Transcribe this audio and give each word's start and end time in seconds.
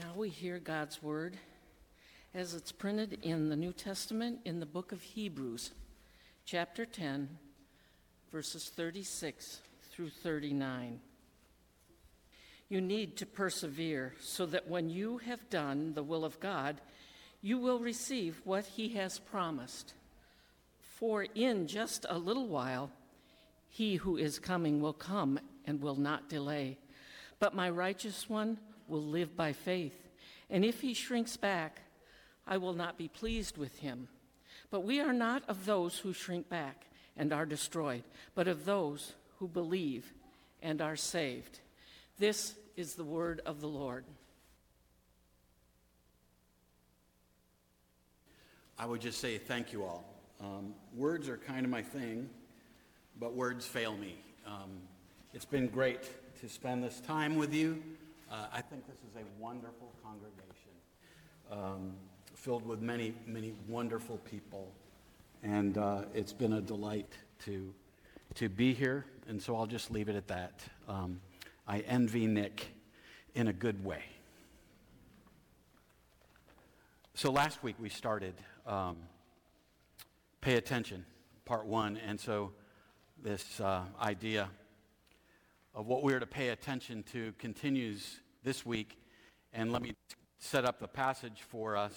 Now 0.00 0.14
we 0.16 0.30
hear 0.30 0.58
God's 0.58 1.02
word 1.02 1.36
as 2.32 2.54
it's 2.54 2.72
printed 2.72 3.18
in 3.20 3.50
the 3.50 3.56
New 3.56 3.74
Testament 3.74 4.40
in 4.46 4.58
the 4.58 4.64
book 4.64 4.92
of 4.92 5.02
Hebrews, 5.02 5.72
chapter 6.46 6.86
10, 6.86 7.28
verses 8.32 8.72
36 8.74 9.60
through 9.90 10.08
39. 10.08 11.00
You 12.70 12.80
need 12.80 13.18
to 13.18 13.26
persevere 13.26 14.14
so 14.20 14.46
that 14.46 14.70
when 14.70 14.88
you 14.88 15.18
have 15.18 15.50
done 15.50 15.92
the 15.92 16.02
will 16.02 16.24
of 16.24 16.40
God, 16.40 16.80
you 17.42 17.58
will 17.58 17.78
receive 17.78 18.40
what 18.44 18.64
he 18.64 18.94
has 18.94 19.18
promised. 19.18 19.92
For 20.98 21.24
in 21.34 21.66
just 21.66 22.06
a 22.08 22.16
little 22.16 22.48
while, 22.48 22.90
he 23.68 23.96
who 23.96 24.16
is 24.16 24.38
coming 24.38 24.80
will 24.80 24.94
come 24.94 25.38
and 25.66 25.82
will 25.82 25.96
not 25.96 26.30
delay. 26.30 26.78
But 27.38 27.54
my 27.54 27.68
righteous 27.68 28.30
one 28.30 28.56
will 28.90 29.02
live 29.02 29.36
by 29.36 29.52
faith. 29.52 30.08
And 30.50 30.64
if 30.64 30.80
he 30.80 30.94
shrinks 30.94 31.36
back, 31.36 31.80
I 32.46 32.56
will 32.56 32.74
not 32.74 32.98
be 32.98 33.08
pleased 33.08 33.56
with 33.56 33.78
him. 33.78 34.08
But 34.70 34.80
we 34.80 35.00
are 35.00 35.12
not 35.12 35.42
of 35.48 35.64
those 35.64 35.98
who 35.98 36.12
shrink 36.12 36.48
back 36.48 36.86
and 37.16 37.32
are 37.32 37.46
destroyed, 37.46 38.02
but 38.34 38.48
of 38.48 38.64
those 38.64 39.14
who 39.38 39.48
believe 39.48 40.12
and 40.62 40.82
are 40.82 40.96
saved. 40.96 41.60
This 42.18 42.54
is 42.76 42.94
the 42.94 43.04
word 43.04 43.40
of 43.46 43.60
the 43.60 43.68
Lord. 43.68 44.04
I 48.78 48.86
would 48.86 49.00
just 49.00 49.20
say 49.20 49.38
thank 49.38 49.72
you 49.72 49.84
all. 49.84 50.04
Um, 50.40 50.74
words 50.96 51.28
are 51.28 51.36
kind 51.36 51.64
of 51.66 51.70
my 51.70 51.82
thing, 51.82 52.30
but 53.18 53.34
words 53.34 53.66
fail 53.66 53.94
me. 53.94 54.16
Um, 54.46 54.70
it's 55.34 55.44
been 55.44 55.68
great 55.68 56.08
to 56.40 56.48
spend 56.48 56.82
this 56.82 57.00
time 57.00 57.36
with 57.36 57.52
you. 57.52 57.82
Uh, 58.30 58.46
I 58.52 58.60
think 58.60 58.86
this 58.86 58.98
is 58.98 59.16
a 59.16 59.42
wonderful 59.42 59.92
congregation 60.04 60.70
um, 61.50 61.94
filled 62.36 62.64
with 62.64 62.80
many, 62.80 63.12
many 63.26 63.54
wonderful 63.66 64.18
people. 64.18 64.70
And 65.42 65.76
uh, 65.76 66.02
it's 66.14 66.32
been 66.32 66.52
a 66.52 66.60
delight 66.60 67.12
to, 67.46 67.74
to 68.36 68.48
be 68.48 68.72
here. 68.72 69.04
And 69.26 69.42
so 69.42 69.56
I'll 69.56 69.66
just 69.66 69.90
leave 69.90 70.08
it 70.08 70.14
at 70.14 70.28
that. 70.28 70.60
Um, 70.88 71.20
I 71.66 71.80
envy 71.80 72.28
Nick 72.28 72.68
in 73.34 73.48
a 73.48 73.52
good 73.52 73.84
way. 73.84 74.04
So 77.14 77.32
last 77.32 77.64
week 77.64 77.74
we 77.80 77.88
started 77.88 78.34
um, 78.64 78.96
Pay 80.40 80.54
Attention, 80.54 81.04
part 81.44 81.66
one. 81.66 81.96
And 81.96 82.20
so 82.20 82.52
this 83.24 83.60
uh, 83.60 83.82
idea 84.00 84.50
of 85.74 85.86
what 85.86 86.02
we're 86.02 86.18
to 86.18 86.26
pay 86.26 86.48
attention 86.48 87.04
to 87.12 87.32
continues 87.38 88.20
this 88.42 88.66
week. 88.66 88.98
And 89.52 89.72
let 89.72 89.82
me 89.82 89.94
set 90.38 90.64
up 90.64 90.80
the 90.80 90.88
passage 90.88 91.42
for 91.48 91.76
us. 91.76 91.94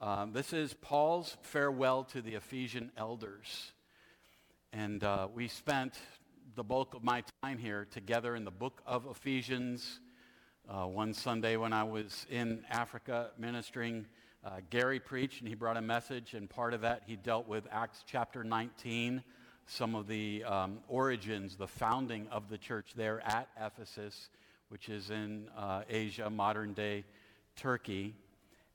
Um, 0.00 0.32
this 0.32 0.52
is 0.52 0.74
Paul's 0.74 1.36
farewell 1.42 2.04
to 2.04 2.20
the 2.20 2.34
Ephesian 2.34 2.90
elders. 2.96 3.72
And 4.72 5.02
uh, 5.02 5.28
we 5.34 5.48
spent 5.48 5.94
the 6.54 6.64
bulk 6.64 6.94
of 6.94 7.02
my 7.02 7.24
time 7.42 7.58
here 7.58 7.86
together 7.90 8.36
in 8.36 8.44
the 8.44 8.50
book 8.50 8.82
of 8.86 9.06
Ephesians. 9.06 10.00
Uh, 10.68 10.86
one 10.86 11.14
Sunday 11.14 11.56
when 11.56 11.72
I 11.72 11.84
was 11.84 12.26
in 12.30 12.64
Africa 12.70 13.30
ministering, 13.38 14.06
uh, 14.44 14.60
Gary 14.68 15.00
preached 15.00 15.40
and 15.40 15.48
he 15.48 15.54
brought 15.54 15.76
a 15.76 15.82
message, 15.82 16.34
and 16.34 16.48
part 16.48 16.74
of 16.74 16.82
that 16.82 17.02
he 17.06 17.16
dealt 17.16 17.48
with 17.48 17.66
Acts 17.72 18.04
chapter 18.06 18.44
19 18.44 19.22
some 19.66 19.94
of 19.94 20.06
the 20.06 20.44
um, 20.44 20.78
origins, 20.88 21.56
the 21.56 21.66
founding 21.66 22.26
of 22.28 22.48
the 22.48 22.58
church 22.58 22.92
there 22.96 23.20
at 23.20 23.48
Ephesus, 23.60 24.28
which 24.68 24.88
is 24.88 25.10
in 25.10 25.48
uh, 25.56 25.82
Asia, 25.88 26.28
modern 26.28 26.72
day 26.72 27.04
Turkey. 27.56 28.14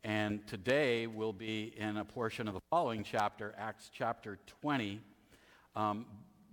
And 0.03 0.45
today 0.47 1.07
we'll 1.07 1.33
be 1.33 1.73
in 1.77 1.97
a 1.97 2.05
portion 2.05 2.47
of 2.47 2.53
the 2.53 2.61
following 2.69 3.03
chapter, 3.03 3.55
Acts 3.57 3.89
chapter 3.91 4.37
20. 4.61 5.01
Um, 5.75 6.05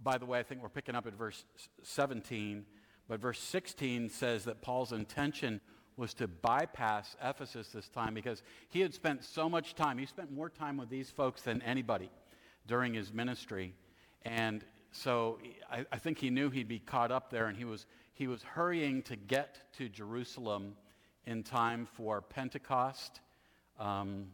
by 0.03 0.19
the 0.19 0.27
way, 0.27 0.39
I 0.39 0.43
think 0.43 0.63
we're 0.63 0.69
picking 0.69 0.95
up 0.95 1.07
at 1.07 1.15
verse 1.15 1.45
17, 1.83 2.65
but 3.09 3.21
verse 3.21 3.39
16 3.39 4.09
says 4.09 4.45
that 4.45 4.63
Paul's 4.63 4.93
intention 4.93 5.61
was 5.97 6.15
to 6.15 6.27
bypass 6.27 7.17
Ephesus 7.23 7.69
this 7.69 7.89
time 7.89 8.15
because 8.15 8.43
he 8.71 8.81
had 8.81 8.95
spent 8.95 9.25
so 9.25 9.49
much 9.49 9.75
time. 9.75 9.99
He 9.99 10.07
spent 10.07 10.33
more 10.33 10.49
time 10.49 10.77
with 10.77 10.89
these 10.89 11.11
folks 11.11 11.43
than 11.43 11.63
anybody 11.63 12.11
during 12.67 12.95
his 12.95 13.13
ministry. 13.13 13.75
And 14.25 14.65
so 14.91 15.39
I, 15.71 15.85
I, 15.91 15.99
think 15.99 16.19
he 16.19 16.31
knew 16.31 16.51
he'd 16.51 16.69
be 16.69 16.79
caught 16.79 17.11
up 17.11 17.31
there, 17.31 17.47
and 17.47 17.57
he 17.57 17.65
was, 17.65 17.87
he 18.15 18.27
was 18.27 18.43
hurrying 18.43 19.03
to 19.03 19.17
get 19.17 19.59
to 19.79 19.89
Jerusalem 19.89 20.75
in 21.27 21.43
time 21.43 21.87
for 21.87 22.21
Pentecost. 22.21 23.21
Um, 23.79 24.27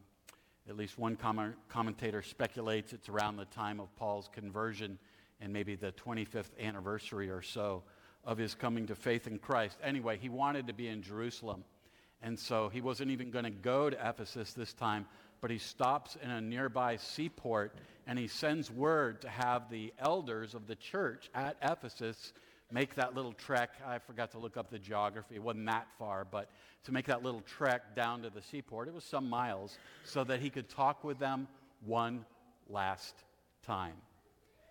at 0.69 0.77
least 0.77 0.99
one 0.99 1.17
com- 1.17 1.55
commentator 1.69 2.23
speculates 2.23 2.93
it's 2.93 3.09
around 3.09 3.37
the 3.37 3.47
time 3.47 3.81
of 3.81 3.95
Paul's 3.97 4.29
conversion 4.33 4.99
and 5.41 5.53
maybe 5.53 5.77
the 5.77 5.93
25th 5.93 6.59
anniversary 6.61 7.31
or 7.31 7.41
so 7.41 7.83
of 8.25 8.37
his 8.37 8.55
coming 8.55 8.87
to 8.87 8.95
faith 8.95 9.27
in 9.27 9.39
Christ. 9.39 9.79
Anyway, 9.83 10.19
he 10.19 10.29
wanted 10.29 10.67
to 10.67 10.73
be 10.73 10.89
in 10.89 11.03
Jerusalem. 11.03 11.65
And 12.21 12.39
so 12.39 12.69
he 12.69 12.81
wasn't 12.81 13.11
even 13.13 13.31
going 13.31 13.45
to 13.45 13.51
go 13.51 13.89
to 13.89 14.09
Ephesus 14.09 14.53
this 14.53 14.75
time, 14.75 15.07
but 15.41 15.51
he 15.51 15.59
stops 15.59 16.17
in 16.23 16.31
a 16.31 16.41
nearby 16.41 16.97
seaport 16.97 17.75
and 18.07 18.19
he 18.19 18.27
sends 18.27 18.71
word 18.71 19.21
to 19.23 19.29
have 19.29 19.71
the 19.71 19.93
elders 19.99 20.55
of 20.55 20.67
the 20.67 20.75
church 20.75 21.31
at 21.35 21.57
Ephesus 21.63 22.33
make 22.73 22.95
that 22.95 23.15
little 23.15 23.33
trek. 23.33 23.71
I 23.87 23.99
forgot 23.99 24.31
to 24.33 24.39
look 24.39 24.57
up 24.57 24.71
the 24.71 24.79
geography, 24.79 25.37
it 25.37 25.43
wasn't 25.43 25.67
that 25.67 25.89
far, 25.99 26.25
but 26.25 26.51
to 26.85 26.93
make 26.93 27.07
that 27.07 27.23
little 27.23 27.41
trek 27.43 27.95
down 27.95 28.23
to 28.23 28.31
the 28.31 28.43
seaport, 28.43 28.89
it 28.89 28.95
was 28.95 29.05
some 29.05 29.29
miles, 29.29 29.79
so 30.05 30.25
that 30.25 30.41
he 30.41 30.51
could 30.51 30.69
talk 30.69 31.05
with 31.05 31.19
them 31.19 31.49
one 31.85 32.25
last 32.69 33.15
time. 33.67 33.95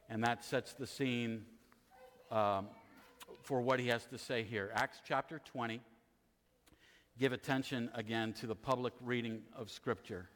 And 0.09 0.23
that 0.23 0.43
sets 0.43 0.73
the 0.73 0.87
scene 0.87 1.45
um, 2.31 2.67
for 3.41 3.61
what 3.61 3.79
he 3.79 3.87
has 3.87 4.05
to 4.07 4.17
say 4.17 4.43
here. 4.43 4.71
Acts 4.73 4.99
chapter 5.05 5.41
20. 5.45 5.81
Give 7.19 7.33
attention 7.33 7.89
again 7.95 8.33
to 8.33 8.47
the 8.47 8.55
public 8.55 8.93
reading 9.01 9.41
of 9.55 9.71
Scripture. 9.71 10.29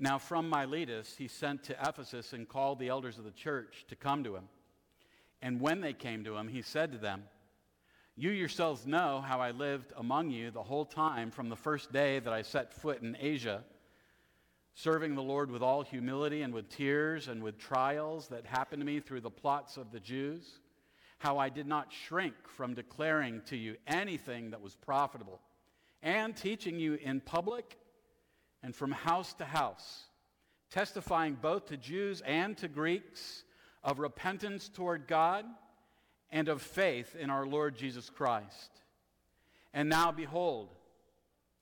Now, 0.00 0.18
from 0.18 0.48
Miletus, 0.48 1.16
he 1.18 1.26
sent 1.26 1.64
to 1.64 1.76
Ephesus 1.82 2.32
and 2.32 2.48
called 2.48 2.78
the 2.78 2.88
elders 2.88 3.18
of 3.18 3.24
the 3.24 3.32
church 3.32 3.84
to 3.88 3.96
come 3.96 4.22
to 4.22 4.36
him. 4.36 4.48
And 5.42 5.60
when 5.60 5.80
they 5.80 5.92
came 5.92 6.22
to 6.22 6.36
him, 6.36 6.46
he 6.46 6.62
said 6.62 6.92
to 6.92 6.98
them, 6.98 7.24
You 8.16 8.30
yourselves 8.30 8.86
know 8.86 9.20
how 9.20 9.40
I 9.40 9.50
lived 9.50 9.92
among 9.96 10.30
you 10.30 10.52
the 10.52 10.62
whole 10.62 10.84
time 10.84 11.32
from 11.32 11.48
the 11.48 11.56
first 11.56 11.92
day 11.92 12.20
that 12.20 12.32
I 12.32 12.42
set 12.42 12.72
foot 12.72 13.02
in 13.02 13.16
Asia, 13.18 13.64
serving 14.74 15.16
the 15.16 15.22
Lord 15.22 15.50
with 15.50 15.62
all 15.62 15.82
humility 15.82 16.42
and 16.42 16.54
with 16.54 16.68
tears 16.68 17.26
and 17.26 17.42
with 17.42 17.58
trials 17.58 18.28
that 18.28 18.46
happened 18.46 18.80
to 18.80 18.86
me 18.86 19.00
through 19.00 19.22
the 19.22 19.30
plots 19.30 19.76
of 19.76 19.90
the 19.90 20.00
Jews, 20.00 20.60
how 21.18 21.38
I 21.38 21.48
did 21.48 21.66
not 21.66 21.92
shrink 21.92 22.34
from 22.46 22.74
declaring 22.74 23.42
to 23.46 23.56
you 23.56 23.76
anything 23.88 24.50
that 24.50 24.62
was 24.62 24.76
profitable, 24.76 25.40
and 26.04 26.36
teaching 26.36 26.78
you 26.78 26.94
in 26.94 27.20
public 27.20 27.76
and 28.62 28.74
from 28.74 28.90
house 28.90 29.34
to 29.34 29.44
house, 29.44 30.04
testifying 30.70 31.34
both 31.40 31.66
to 31.66 31.76
Jews 31.76 32.20
and 32.22 32.56
to 32.58 32.68
Greeks 32.68 33.44
of 33.84 33.98
repentance 33.98 34.68
toward 34.68 35.06
God 35.06 35.44
and 36.30 36.48
of 36.48 36.60
faith 36.60 37.16
in 37.16 37.30
our 37.30 37.46
Lord 37.46 37.76
Jesus 37.76 38.10
Christ. 38.10 38.70
And 39.72 39.88
now, 39.88 40.12
behold, 40.12 40.68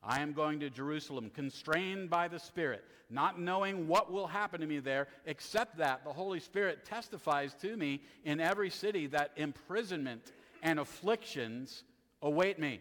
I 0.02 0.20
am 0.20 0.32
going 0.32 0.60
to 0.60 0.70
Jerusalem, 0.70 1.30
constrained 1.34 2.10
by 2.10 2.28
the 2.28 2.38
Spirit, 2.38 2.84
not 3.10 3.40
knowing 3.40 3.88
what 3.88 4.12
will 4.12 4.26
happen 4.26 4.60
to 4.60 4.66
me 4.66 4.78
there, 4.78 5.08
except 5.26 5.78
that 5.78 6.04
the 6.04 6.12
Holy 6.12 6.40
Spirit 6.40 6.84
testifies 6.84 7.54
to 7.60 7.76
me 7.76 8.02
in 8.24 8.40
every 8.40 8.70
city 8.70 9.06
that 9.08 9.32
imprisonment 9.36 10.32
and 10.62 10.78
afflictions 10.78 11.82
await 12.22 12.58
me. 12.58 12.81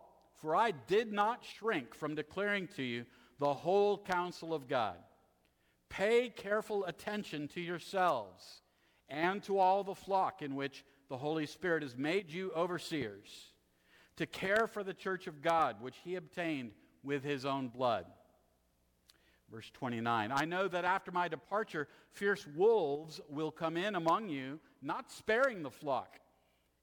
For 0.41 0.55
I 0.55 0.71
did 0.71 1.11
not 1.13 1.45
shrink 1.45 1.93
from 1.93 2.15
declaring 2.15 2.67
to 2.75 2.83
you 2.83 3.05
the 3.39 3.53
whole 3.53 3.97
counsel 3.97 4.53
of 4.53 4.67
God. 4.67 4.97
Pay 5.87 6.29
careful 6.29 6.85
attention 6.85 7.47
to 7.49 7.61
yourselves 7.61 8.61
and 9.07 9.43
to 9.43 9.59
all 9.59 9.83
the 9.83 9.93
flock 9.93 10.41
in 10.41 10.55
which 10.55 10.83
the 11.09 11.17
Holy 11.17 11.45
Spirit 11.45 11.83
has 11.83 11.97
made 11.97 12.31
you 12.31 12.51
overseers 12.55 13.51
to 14.15 14.25
care 14.25 14.67
for 14.67 14.83
the 14.83 14.93
church 14.93 15.27
of 15.27 15.41
God, 15.41 15.81
which 15.81 15.97
he 16.03 16.15
obtained 16.15 16.71
with 17.03 17.23
his 17.23 17.45
own 17.45 17.67
blood. 17.67 18.05
Verse 19.51 19.69
29 19.73 20.31
I 20.31 20.45
know 20.45 20.67
that 20.69 20.85
after 20.85 21.11
my 21.11 21.27
departure, 21.27 21.87
fierce 22.13 22.47
wolves 22.47 23.19
will 23.29 23.51
come 23.51 23.75
in 23.75 23.95
among 23.95 24.29
you, 24.29 24.59
not 24.81 25.11
sparing 25.11 25.61
the 25.61 25.69
flock. 25.69 26.20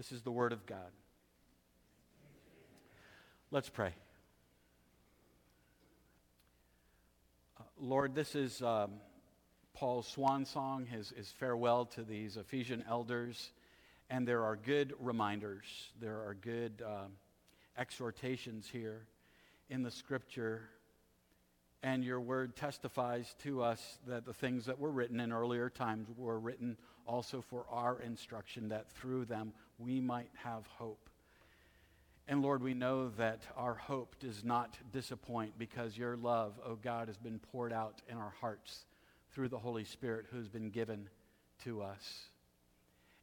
This 0.00 0.12
is 0.12 0.22
the 0.22 0.32
word 0.32 0.54
of 0.54 0.64
God. 0.64 0.78
Let's 3.50 3.68
pray. 3.68 3.92
Uh, 7.58 7.64
Lord, 7.78 8.14
this 8.14 8.34
is 8.34 8.62
um, 8.62 8.92
Paul's 9.74 10.08
swan 10.08 10.46
song, 10.46 10.86
his, 10.86 11.12
his 11.14 11.28
farewell 11.28 11.84
to 11.84 12.02
these 12.02 12.38
Ephesian 12.38 12.82
elders. 12.88 13.52
And 14.08 14.26
there 14.26 14.42
are 14.42 14.56
good 14.56 14.94
reminders, 14.98 15.66
there 16.00 16.26
are 16.26 16.34
good 16.40 16.82
uh, 16.82 17.08
exhortations 17.76 18.70
here 18.72 19.02
in 19.68 19.82
the 19.82 19.90
scripture. 19.90 20.62
And 21.82 22.02
your 22.02 22.22
word 22.22 22.56
testifies 22.56 23.34
to 23.42 23.62
us 23.62 23.98
that 24.06 24.24
the 24.24 24.32
things 24.32 24.64
that 24.64 24.78
were 24.78 24.90
written 24.90 25.20
in 25.20 25.30
earlier 25.30 25.68
times 25.68 26.08
were 26.16 26.40
written 26.40 26.78
also 27.06 27.42
for 27.42 27.66
our 27.70 28.00
instruction, 28.00 28.68
that 28.68 28.90
through 28.92 29.26
them 29.26 29.52
we 29.80 30.00
might 30.00 30.30
have 30.44 30.66
hope. 30.78 31.08
And 32.28 32.42
Lord, 32.42 32.62
we 32.62 32.74
know 32.74 33.08
that 33.10 33.42
our 33.56 33.74
hope 33.74 34.14
does 34.20 34.44
not 34.44 34.76
disappoint 34.92 35.58
because 35.58 35.96
your 35.96 36.16
love, 36.16 36.52
O 36.64 36.72
oh 36.72 36.78
God, 36.80 37.08
has 37.08 37.16
been 37.16 37.38
poured 37.38 37.72
out 37.72 38.02
in 38.08 38.16
our 38.16 38.32
hearts 38.40 38.84
through 39.32 39.48
the 39.48 39.58
Holy 39.58 39.84
Spirit 39.84 40.26
who's 40.30 40.48
been 40.48 40.70
given 40.70 41.08
to 41.64 41.82
us. 41.82 42.26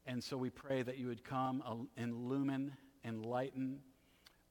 And 0.06 0.22
so 0.22 0.36
we 0.36 0.50
pray 0.50 0.82
that 0.82 0.98
you 0.98 1.06
would 1.06 1.24
come, 1.24 1.86
and 1.96 2.12
illumine, 2.12 2.72
enlighten, 3.04 3.78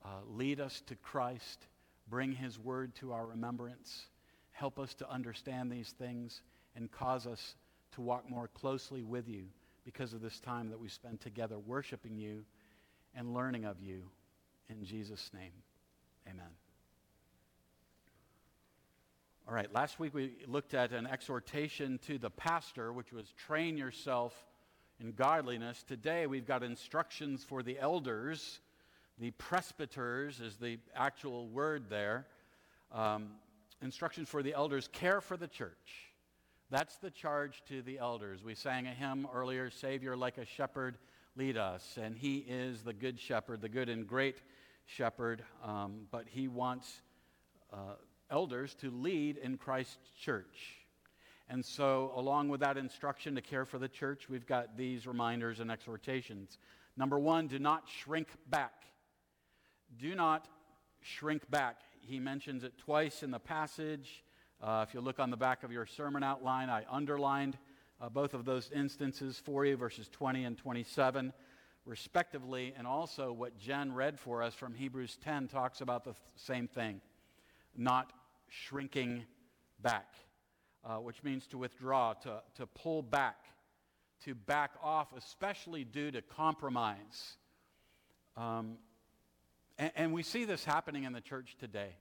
uh, 0.03 0.09
lead 0.27 0.59
us 0.59 0.81
to 0.87 0.95
Christ, 0.95 1.67
bring 2.07 2.31
his 2.31 2.57
word 2.57 2.95
to 2.95 3.11
our 3.11 3.25
remembrance, 3.25 4.05
help 4.51 4.79
us 4.79 4.93
to 4.95 5.11
understand 5.11 5.71
these 5.71 5.89
things, 5.89 6.41
and 6.75 6.91
cause 6.91 7.27
us 7.27 7.55
to 7.93 8.01
walk 8.01 8.29
more 8.29 8.47
closely 8.47 9.03
with 9.03 9.27
you 9.27 9.45
because 9.87 10.11
of 10.11 10.19
this 10.19 10.41
time 10.41 10.69
that 10.69 10.77
we 10.77 10.89
spend 10.89 11.21
together 11.21 11.57
worshiping 11.57 12.17
you 12.17 12.43
and 13.15 13.33
learning 13.33 13.63
of 13.63 13.79
you. 13.79 14.03
In 14.69 14.83
Jesus' 14.83 15.31
name, 15.33 15.53
amen. 16.29 16.49
All 19.47 19.53
right, 19.53 19.73
last 19.73 19.97
week 19.97 20.13
we 20.13 20.33
looked 20.45 20.73
at 20.73 20.91
an 20.91 21.07
exhortation 21.07 22.01
to 22.05 22.17
the 22.17 22.29
pastor, 22.29 22.91
which 22.91 23.13
was 23.13 23.31
train 23.37 23.77
yourself 23.77 24.35
in 24.99 25.13
godliness. 25.13 25.85
Today 25.87 26.27
we've 26.27 26.45
got 26.45 26.63
instructions 26.63 27.45
for 27.45 27.63
the 27.63 27.79
elders. 27.79 28.59
The 29.19 29.31
presbyters 29.31 30.41
is 30.41 30.57
the 30.57 30.79
actual 30.97 31.47
word 31.47 31.85
there. 31.89 32.27
Um, 32.91 33.29
instructions 33.81 34.27
for 34.27 34.43
the 34.43 34.53
elders 34.53 34.89
care 34.91 35.21
for 35.21 35.37
the 35.37 35.47
church. 35.47 36.11
That's 36.69 36.97
the 36.97 37.09
charge 37.09 37.63
to 37.69 37.81
the 37.81 37.97
elders. 37.99 38.43
We 38.43 38.53
sang 38.53 38.87
a 38.87 38.93
hymn 38.93 39.25
earlier 39.33 39.69
Savior, 39.69 40.17
like 40.17 40.37
a 40.37 40.45
shepherd, 40.45 40.97
lead 41.37 41.55
us. 41.55 41.97
And 42.01 42.17
he 42.17 42.39
is 42.39 42.83
the 42.83 42.93
good 42.93 43.17
shepherd, 43.17 43.61
the 43.61 43.69
good 43.69 43.87
and 43.87 44.05
great 44.05 44.37
shepherd, 44.85 45.43
um, 45.63 46.07
but 46.11 46.25
he 46.27 46.49
wants 46.49 47.01
uh, 47.71 47.95
elders 48.29 48.75
to 48.81 48.91
lead 48.91 49.37
in 49.37 49.57
Christ's 49.57 50.09
church. 50.19 50.75
And 51.49 51.63
so, 51.63 52.11
along 52.15 52.49
with 52.49 52.59
that 52.59 52.77
instruction 52.77 53.35
to 53.35 53.41
care 53.41 53.63
for 53.63 53.79
the 53.79 53.87
church, 53.87 54.27
we've 54.27 54.45
got 54.45 54.75
these 54.75 55.07
reminders 55.07 55.61
and 55.61 55.71
exhortations. 55.71 56.57
Number 56.97 57.17
one, 57.17 57.47
do 57.47 57.59
not 57.59 57.83
shrink 57.87 58.27
back. 58.49 58.83
Do 59.97 60.15
not 60.15 60.49
shrink 60.99 61.49
back. 61.49 61.77
He 62.01 62.19
mentions 62.19 62.65
it 62.65 62.77
twice 62.77 63.23
in 63.23 63.31
the 63.31 63.39
passage. 63.39 64.23
Uh, 64.61 64.83
if 64.87 64.93
you 64.93 65.01
look 65.01 65.19
on 65.19 65.29
the 65.29 65.37
back 65.37 65.63
of 65.63 65.71
your 65.71 65.85
sermon 65.85 66.23
outline, 66.23 66.69
I 66.69 66.83
underlined 66.89 67.57
uh, 68.01 68.09
both 68.09 68.33
of 68.33 68.43
those 68.43 68.71
instances 68.71 69.37
for 69.37 69.65
you, 69.65 69.77
verses 69.77 70.09
20 70.09 70.45
and 70.45 70.57
27, 70.57 71.31
respectively. 71.85 72.73
And 72.75 72.87
also, 72.87 73.31
what 73.31 73.59
Jen 73.59 73.93
read 73.93 74.19
for 74.19 74.41
us 74.41 74.55
from 74.55 74.73
Hebrews 74.73 75.17
10 75.23 75.47
talks 75.47 75.81
about 75.81 76.03
the 76.03 76.11
th- 76.11 76.21
same 76.35 76.67
thing 76.67 77.01
not 77.75 78.11
shrinking 78.49 79.25
back, 79.79 80.11
uh, 80.83 80.95
which 80.95 81.23
means 81.23 81.45
to 81.47 81.59
withdraw, 81.59 82.13
to, 82.13 82.41
to 82.55 82.65
pull 82.65 83.03
back, 83.03 83.37
to 84.25 84.33
back 84.33 84.71
off, 84.81 85.13
especially 85.15 85.83
due 85.83 86.09
to 86.09 86.23
compromise. 86.23 87.37
Um, 88.35 88.77
and, 89.77 89.91
and 89.95 90.13
we 90.13 90.23
see 90.23 90.45
this 90.45 90.65
happening 90.65 91.03
in 91.03 91.13
the 91.13 91.21
church 91.21 91.55
today 91.59 91.95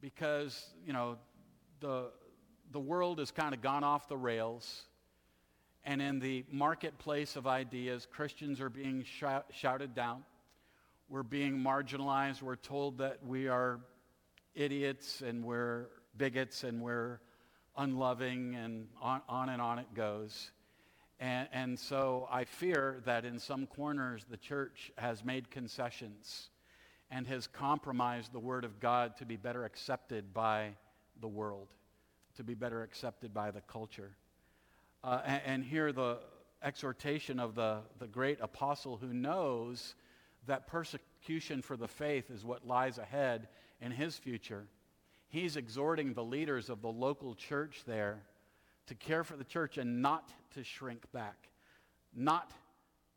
because, 0.00 0.70
you 0.86 0.94
know, 0.94 1.18
the, 1.80 2.10
the 2.72 2.80
world 2.80 3.18
has 3.18 3.30
kind 3.30 3.54
of 3.54 3.62
gone 3.62 3.84
off 3.84 4.08
the 4.08 4.16
rails. 4.16 4.82
And 5.84 6.02
in 6.02 6.18
the 6.18 6.44
marketplace 6.50 7.36
of 7.36 7.46
ideas, 7.46 8.06
Christians 8.10 8.60
are 8.60 8.68
being 8.68 9.04
shout, 9.04 9.46
shouted 9.52 9.94
down. 9.94 10.24
We're 11.08 11.22
being 11.22 11.58
marginalized. 11.58 12.42
We're 12.42 12.56
told 12.56 12.98
that 12.98 13.24
we 13.24 13.48
are 13.48 13.80
idiots 14.54 15.22
and 15.22 15.44
we're 15.44 15.86
bigots 16.16 16.64
and 16.64 16.82
we're 16.82 17.20
unloving, 17.76 18.56
and 18.56 18.88
on, 19.00 19.22
on 19.28 19.48
and 19.48 19.62
on 19.62 19.78
it 19.78 19.86
goes. 19.94 20.50
And, 21.20 21.48
and 21.52 21.78
so 21.78 22.28
I 22.30 22.44
fear 22.44 23.00
that 23.06 23.24
in 23.24 23.38
some 23.38 23.66
corners 23.66 24.26
the 24.28 24.36
church 24.36 24.90
has 24.98 25.24
made 25.24 25.50
concessions 25.50 26.50
and 27.10 27.26
has 27.28 27.46
compromised 27.46 28.32
the 28.32 28.38
Word 28.38 28.64
of 28.64 28.80
God 28.80 29.16
to 29.16 29.24
be 29.24 29.36
better 29.36 29.64
accepted 29.64 30.34
by 30.34 30.74
the 31.20 31.28
world, 31.28 31.68
to 32.36 32.44
be 32.44 32.54
better 32.54 32.82
accepted 32.82 33.32
by 33.34 33.50
the 33.50 33.60
culture. 33.62 34.16
Uh, 35.02 35.20
and, 35.24 35.42
and 35.46 35.64
here 35.64 35.92
the 35.92 36.18
exhortation 36.62 37.38
of 37.38 37.54
the, 37.54 37.78
the 37.98 38.06
great 38.06 38.38
apostle 38.40 38.96
who 38.96 39.12
knows 39.12 39.94
that 40.46 40.66
persecution 40.66 41.62
for 41.62 41.76
the 41.76 41.88
faith 41.88 42.30
is 42.30 42.44
what 42.44 42.66
lies 42.66 42.98
ahead 42.98 43.48
in 43.80 43.92
his 43.92 44.16
future. 44.16 44.66
He's 45.28 45.56
exhorting 45.56 46.14
the 46.14 46.24
leaders 46.24 46.70
of 46.70 46.80
the 46.80 46.88
local 46.88 47.34
church 47.34 47.82
there 47.86 48.22
to 48.86 48.94
care 48.94 49.24
for 49.24 49.36
the 49.36 49.44
church 49.44 49.78
and 49.78 50.00
not 50.00 50.30
to 50.54 50.64
shrink 50.64 51.02
back, 51.12 51.48
not 52.14 52.52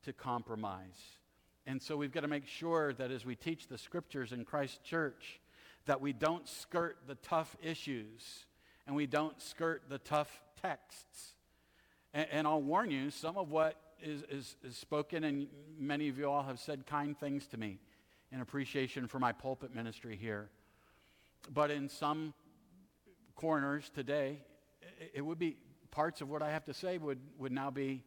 to 0.04 0.14
compromise. 0.14 1.18
And 1.66 1.82
so 1.82 1.96
we've 1.96 2.12
got 2.12 2.22
to 2.22 2.28
make 2.28 2.48
sure 2.48 2.94
that 2.94 3.12
as 3.12 3.26
we 3.26 3.36
teach 3.36 3.68
the 3.68 3.78
scriptures 3.78 4.34
in 4.34 4.44
Christ's 4.46 4.80
church, 4.80 5.40
that 5.86 6.02
we 6.02 6.14
don't 6.14 6.48
skirt 6.48 6.98
the 7.08 7.16
tough 7.16 7.56
issues 7.62 8.46
and 8.88 8.96
we 8.96 9.06
don't 9.06 9.42
skirt 9.42 9.84
the 9.90 9.98
tough 9.98 10.42
texts. 10.62 11.34
And, 12.14 12.28
and 12.32 12.48
I'll 12.48 12.62
warn 12.62 12.92
you, 12.92 13.10
some 13.10 13.38
of 13.38 13.52
what 13.52 13.76
is, 14.02 14.24
is, 14.30 14.56
is 14.64 14.78
spoken, 14.78 15.24
and 15.24 15.48
many 15.78 16.10
of 16.10 16.18
you 16.18 16.30
all 16.30 16.44
have 16.44 16.60
said 16.60 16.86
kind 16.86 17.18
things 17.18 17.48
to 17.48 17.58
me 17.58 17.80
in 18.32 18.42
appreciation 18.42 19.08
for 19.08 19.20
my 19.20 19.32
pulpit 19.32 19.76
ministry 19.76 20.18
here. 20.20 20.50
But 21.54 21.72
in 21.72 21.90
some 21.90 22.34
corners 23.36 23.90
today, 23.94 24.40
it, 25.00 25.12
it 25.16 25.22
would 25.22 25.40
be 25.40 25.58
parts 25.90 26.22
of 26.22 26.30
what 26.30 26.42
I 26.42 26.52
have 26.52 26.66
to 26.66 26.74
say 26.74 26.98
would, 26.98 27.20
would 27.38 27.52
now 27.52 27.70
be 27.70 28.04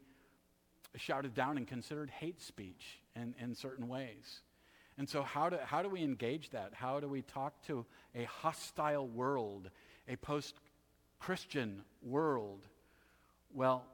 shouted 0.97 1.35
down 1.35 1.57
and 1.57 1.67
considered 1.67 2.11
hate 2.11 2.41
speech 2.41 2.99
in, 3.17 3.35
in 3.39 3.55
certain 3.55 3.89
ways. 3.89 4.41
And 4.97 5.09
so, 5.09 5.23
how 5.23 5.49
do, 5.49 5.59
how 5.65 5.83
do 5.83 5.89
we 5.89 6.03
engage 6.03 6.51
that? 6.51 6.71
How 6.73 7.01
do 7.01 7.09
we 7.09 7.23
talk 7.23 7.61
to 7.67 7.85
a 8.15 8.25
hostile 8.25 9.09
world, 9.09 9.71
a 10.09 10.17
post 10.17 10.55
Christian 11.19 11.83
world? 12.03 12.61
Well, 13.53 13.85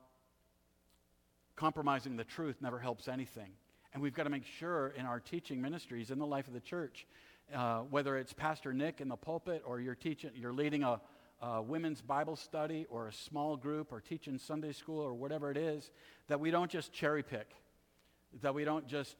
compromising 1.56 2.16
the 2.16 2.24
truth 2.24 2.56
never 2.60 2.78
helps 2.78 3.08
anything. 3.08 3.50
And 3.92 4.02
we've 4.02 4.14
got 4.14 4.24
to 4.24 4.30
make 4.30 4.44
sure 4.44 4.94
in 4.96 5.06
our 5.06 5.20
teaching 5.20 5.60
ministries, 5.60 6.10
in 6.10 6.18
the 6.18 6.26
life 6.26 6.46
of 6.46 6.54
the 6.54 6.60
church, 6.60 7.06
uh, 7.54 7.80
whether 7.80 8.16
it's 8.16 8.32
Pastor 8.32 8.72
Nick 8.72 9.00
in 9.00 9.08
the 9.08 9.16
pulpit 9.16 9.62
or 9.66 9.80
you're 9.80 9.94
teaching, 9.94 10.30
you're 10.34 10.52
leading 10.52 10.84
a, 10.84 11.00
a 11.42 11.60
women's 11.60 12.00
Bible 12.00 12.36
study 12.36 12.86
or 12.88 13.08
a 13.08 13.12
small 13.12 13.56
group 13.56 13.92
or 13.92 14.00
teaching 14.00 14.38
Sunday 14.38 14.72
school 14.72 15.00
or 15.00 15.14
whatever 15.14 15.50
it 15.50 15.56
is, 15.56 15.90
that 16.28 16.38
we 16.38 16.50
don't 16.50 16.70
just 16.70 16.92
cherry 16.92 17.22
pick, 17.22 17.50
that 18.42 18.54
we 18.54 18.64
don't 18.64 18.86
just 18.86 19.16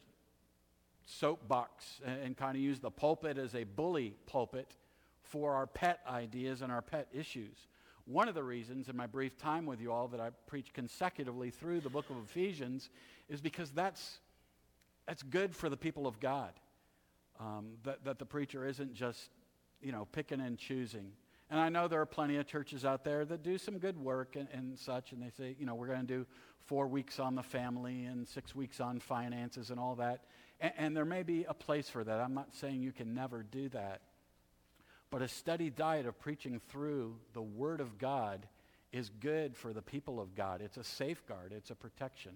soapbox 1.05 2.01
and, 2.05 2.37
kind 2.37 2.55
of 2.55 2.61
use 2.61 2.79
the 2.79 2.91
pulpit 2.91 3.37
as 3.37 3.55
a 3.55 3.63
bully 3.63 4.15
pulpit 4.25 4.75
for 5.23 5.53
our 5.53 5.67
pet 5.67 5.99
ideas 6.07 6.61
and 6.61 6.71
our 6.71 6.81
pet 6.81 7.07
issues. 7.13 7.67
One 8.05 8.27
of 8.27 8.35
the 8.35 8.43
reasons 8.43 8.89
in 8.89 8.97
my 8.97 9.07
brief 9.07 9.37
time 9.37 9.65
with 9.65 9.79
you 9.79 9.91
all 9.91 10.07
that 10.09 10.19
I 10.19 10.31
preach 10.47 10.73
consecutively 10.73 11.49
through 11.49 11.81
the 11.81 11.89
book 11.89 12.09
of 12.09 12.17
Ephesians 12.17 12.89
is 13.29 13.41
because 13.41 13.71
that's, 13.71 14.19
that's 15.07 15.23
good 15.23 15.55
for 15.55 15.69
the 15.69 15.77
people 15.77 16.07
of 16.07 16.19
God. 16.19 16.51
Um, 17.39 17.77
that, 17.83 18.03
that 18.05 18.19
the 18.19 18.25
preacher 18.25 18.67
isn't 18.67 18.93
just, 18.93 19.29
you 19.81 19.91
know, 19.91 20.07
picking 20.11 20.41
and 20.41 20.57
choosing. 20.57 21.11
And 21.49 21.59
I 21.59 21.69
know 21.69 21.87
there 21.87 21.99
are 21.99 22.05
plenty 22.05 22.37
of 22.37 22.45
churches 22.47 22.85
out 22.85 23.03
there 23.03 23.25
that 23.25 23.43
do 23.43 23.57
some 23.57 23.77
good 23.77 23.97
work 23.97 24.35
and, 24.35 24.47
and 24.53 24.77
such, 24.77 25.11
and 25.11 25.21
they 25.21 25.29
say, 25.29 25.55
you 25.59 25.65
know, 25.65 25.75
we're 25.75 25.87
going 25.87 26.01
to 26.01 26.05
do 26.07 26.25
four 26.65 26.87
weeks 26.87 27.19
on 27.19 27.35
the 27.35 27.43
family 27.43 28.05
and 28.05 28.27
six 28.27 28.55
weeks 28.55 28.79
on 28.79 28.99
finances 28.99 29.69
and 29.71 29.79
all 29.79 29.95
that. 29.95 30.25
And, 30.61 30.73
and 30.77 30.97
there 30.97 31.05
may 31.05 31.23
be 31.23 31.43
a 31.43 31.53
place 31.53 31.89
for 31.89 32.03
that. 32.03 32.19
I'm 32.21 32.33
not 32.33 32.53
saying 32.53 32.81
you 32.81 32.93
can 32.93 33.13
never 33.13 33.43
do 33.43 33.67
that. 33.69 34.01
But 35.09 35.21
a 35.21 35.27
steady 35.27 35.69
diet 35.69 36.05
of 36.05 36.17
preaching 36.19 36.61
through 36.69 37.15
the 37.33 37.41
Word 37.41 37.81
of 37.81 37.97
God 37.97 38.47
is 38.93 39.09
good 39.19 39.57
for 39.57 39.73
the 39.73 39.81
people 39.81 40.21
of 40.21 40.35
God. 40.35 40.61
It's 40.61 40.77
a 40.77 40.83
safeguard, 40.83 41.51
it's 41.51 41.69
a 41.69 41.75
protection. 41.75 42.31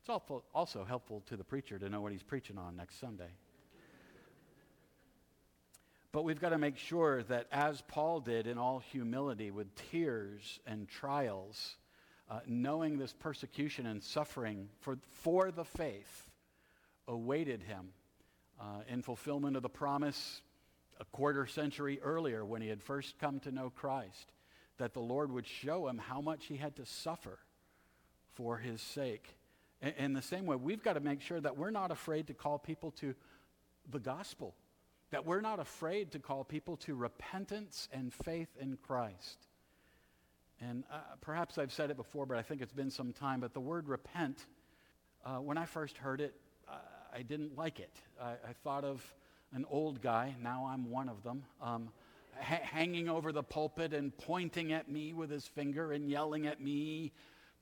It's 0.00 0.08
also, 0.08 0.84
helpful 0.84 1.22
to 1.26 1.36
the 1.36 1.44
preacher 1.44 1.78
to 1.78 1.90
know 1.90 2.00
what 2.00 2.12
he's 2.12 2.22
preaching 2.22 2.56
on 2.56 2.74
next 2.74 2.98
Sunday. 2.98 3.28
But 6.10 6.24
we've 6.24 6.40
got 6.40 6.48
to 6.48 6.58
make 6.58 6.78
sure 6.78 7.22
that, 7.24 7.46
as 7.52 7.82
Paul 7.82 8.20
did 8.20 8.46
in 8.46 8.56
all 8.56 8.78
humility, 8.78 9.50
with 9.50 9.72
tears 9.90 10.58
and 10.66 10.88
trials, 10.88 11.76
uh, 12.30 12.40
knowing 12.46 12.98
this 12.98 13.12
persecution 13.12 13.86
and 13.86 14.02
suffering 14.02 14.70
for, 14.80 14.98
for 15.10 15.50
the 15.50 15.64
faith 15.64 16.29
awaited 17.10 17.62
him 17.62 17.88
uh, 18.60 18.82
in 18.88 19.02
fulfillment 19.02 19.56
of 19.56 19.62
the 19.62 19.68
promise 19.68 20.42
a 20.98 21.04
quarter 21.06 21.46
century 21.46 21.98
earlier 22.02 22.44
when 22.44 22.62
he 22.62 22.68
had 22.68 22.82
first 22.82 23.18
come 23.18 23.40
to 23.40 23.50
know 23.50 23.70
Christ, 23.70 24.32
that 24.78 24.94
the 24.94 25.00
Lord 25.00 25.32
would 25.32 25.46
show 25.46 25.88
him 25.88 25.98
how 25.98 26.20
much 26.20 26.46
he 26.46 26.56
had 26.56 26.76
to 26.76 26.86
suffer 26.86 27.38
for 28.34 28.58
his 28.58 28.80
sake. 28.80 29.36
In, 29.82 29.92
in 29.98 30.12
the 30.12 30.22
same 30.22 30.46
way, 30.46 30.56
we've 30.56 30.82
got 30.82 30.94
to 30.94 31.00
make 31.00 31.20
sure 31.20 31.40
that 31.40 31.56
we're 31.56 31.70
not 31.70 31.90
afraid 31.90 32.26
to 32.28 32.34
call 32.34 32.58
people 32.58 32.90
to 32.92 33.14
the 33.90 33.98
gospel 33.98 34.54
that 35.10 35.26
we're 35.26 35.40
not 35.40 35.58
afraid 35.58 36.12
to 36.12 36.18
call 36.18 36.44
people 36.44 36.76
to 36.76 36.94
repentance 36.94 37.88
and 37.92 38.12
faith 38.12 38.48
in 38.60 38.76
Christ. 38.76 39.46
And 40.60 40.84
uh, 40.92 40.98
perhaps 41.20 41.58
I've 41.58 41.72
said 41.72 41.90
it 41.90 41.96
before, 41.96 42.26
but 42.26 42.36
I 42.36 42.42
think 42.42 42.62
it's 42.62 42.72
been 42.72 42.90
some 42.90 43.12
time. 43.12 43.40
But 43.40 43.54
the 43.54 43.60
word 43.60 43.88
repent, 43.88 44.46
uh, 45.24 45.36
when 45.36 45.58
I 45.58 45.64
first 45.64 45.98
heard 45.98 46.20
it, 46.20 46.34
I 47.14 47.22
didn't 47.22 47.56
like 47.56 47.80
it. 47.80 47.92
I, 48.20 48.30
I, 48.30 48.52
thought 48.64 48.84
of 48.84 49.02
an 49.52 49.64
old 49.70 50.00
guy, 50.00 50.34
now 50.42 50.68
I'm 50.70 50.90
one 50.90 51.08
of 51.08 51.22
them, 51.22 51.42
um, 51.60 51.88
ha- 52.38 52.60
hanging 52.62 53.08
over 53.08 53.32
the 53.32 53.42
pulpit 53.42 53.92
and 53.92 54.16
pointing 54.16 54.72
at 54.72 54.90
me 54.90 55.12
with 55.12 55.30
his 55.30 55.46
finger 55.46 55.92
and 55.92 56.08
yelling 56.08 56.46
at 56.46 56.60
me 56.60 57.12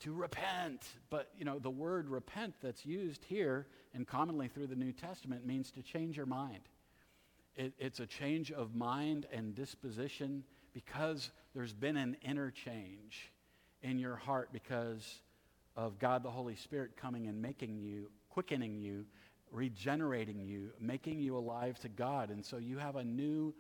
to 0.01 0.13
repent. 0.13 0.87
But, 1.11 1.31
you 1.39 1.45
know, 1.45 1.59
the 1.59 1.71
word 1.71 2.09
repent 2.09 2.55
that's 2.63 2.85
used 2.85 3.25
here 3.25 3.67
and 3.95 4.07
commonly 4.07 4.49
through 4.49 4.67
the 4.69 4.77
New 4.77 4.93
Testament 4.93 5.47
means 5.47 5.71
to 5.73 5.83
change 5.83 6.17
your 6.17 6.27
mind 6.27 6.63
it, 7.59 7.73
it's 7.79 8.01
a 8.01 8.07
change 8.07 8.53
of 8.53 8.75
mind 8.75 9.27
and 9.33 9.55
disposition 9.55 10.45
because 10.73 11.31
there's 11.55 11.73
been 11.73 11.97
an 11.97 12.17
interchange 12.23 13.33
in 13.83 13.99
your 13.99 14.17
heart 14.17 14.51
because 14.53 15.21
of 15.77 15.99
God 15.99 16.23
the 16.23 16.31
Holy 16.31 16.55
Spirit 16.55 16.97
coming 16.97 17.27
and 17.27 17.43
making 17.43 17.79
you, 17.79 18.11
quickening 18.31 18.79
you, 18.79 19.05
regenerating 19.53 20.41
you, 20.41 20.71
making 20.81 21.21
you 21.21 21.37
alive 21.37 21.79
to 21.81 21.89
God. 21.89 22.31
And 22.31 22.45
so 22.45 22.59
you 22.59 22.79
have 22.79 22.97
a 22.97 23.05
new 23.05 23.55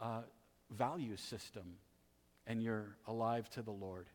uh, 0.00 0.22
value 0.70 1.16
system 1.16 1.76
and 2.46 2.62
you're 2.62 2.96
alive 3.06 3.48
to 3.50 3.62
the 3.62 3.70
Lord. 3.70 4.06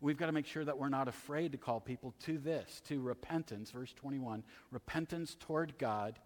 We've 0.00 0.16
got 0.16 0.26
to 0.26 0.32
make 0.32 0.46
sure 0.46 0.64
that 0.64 0.78
we're 0.78 0.88
not 0.88 1.08
afraid 1.08 1.52
to 1.52 1.58
call 1.58 1.80
people 1.80 2.14
to 2.24 2.38
this, 2.38 2.82
to 2.88 3.00
repentance, 3.00 3.70
verse 3.70 3.92
21, 3.94 4.44
repentance 4.70 5.36
toward 5.38 5.78
God 5.78 6.18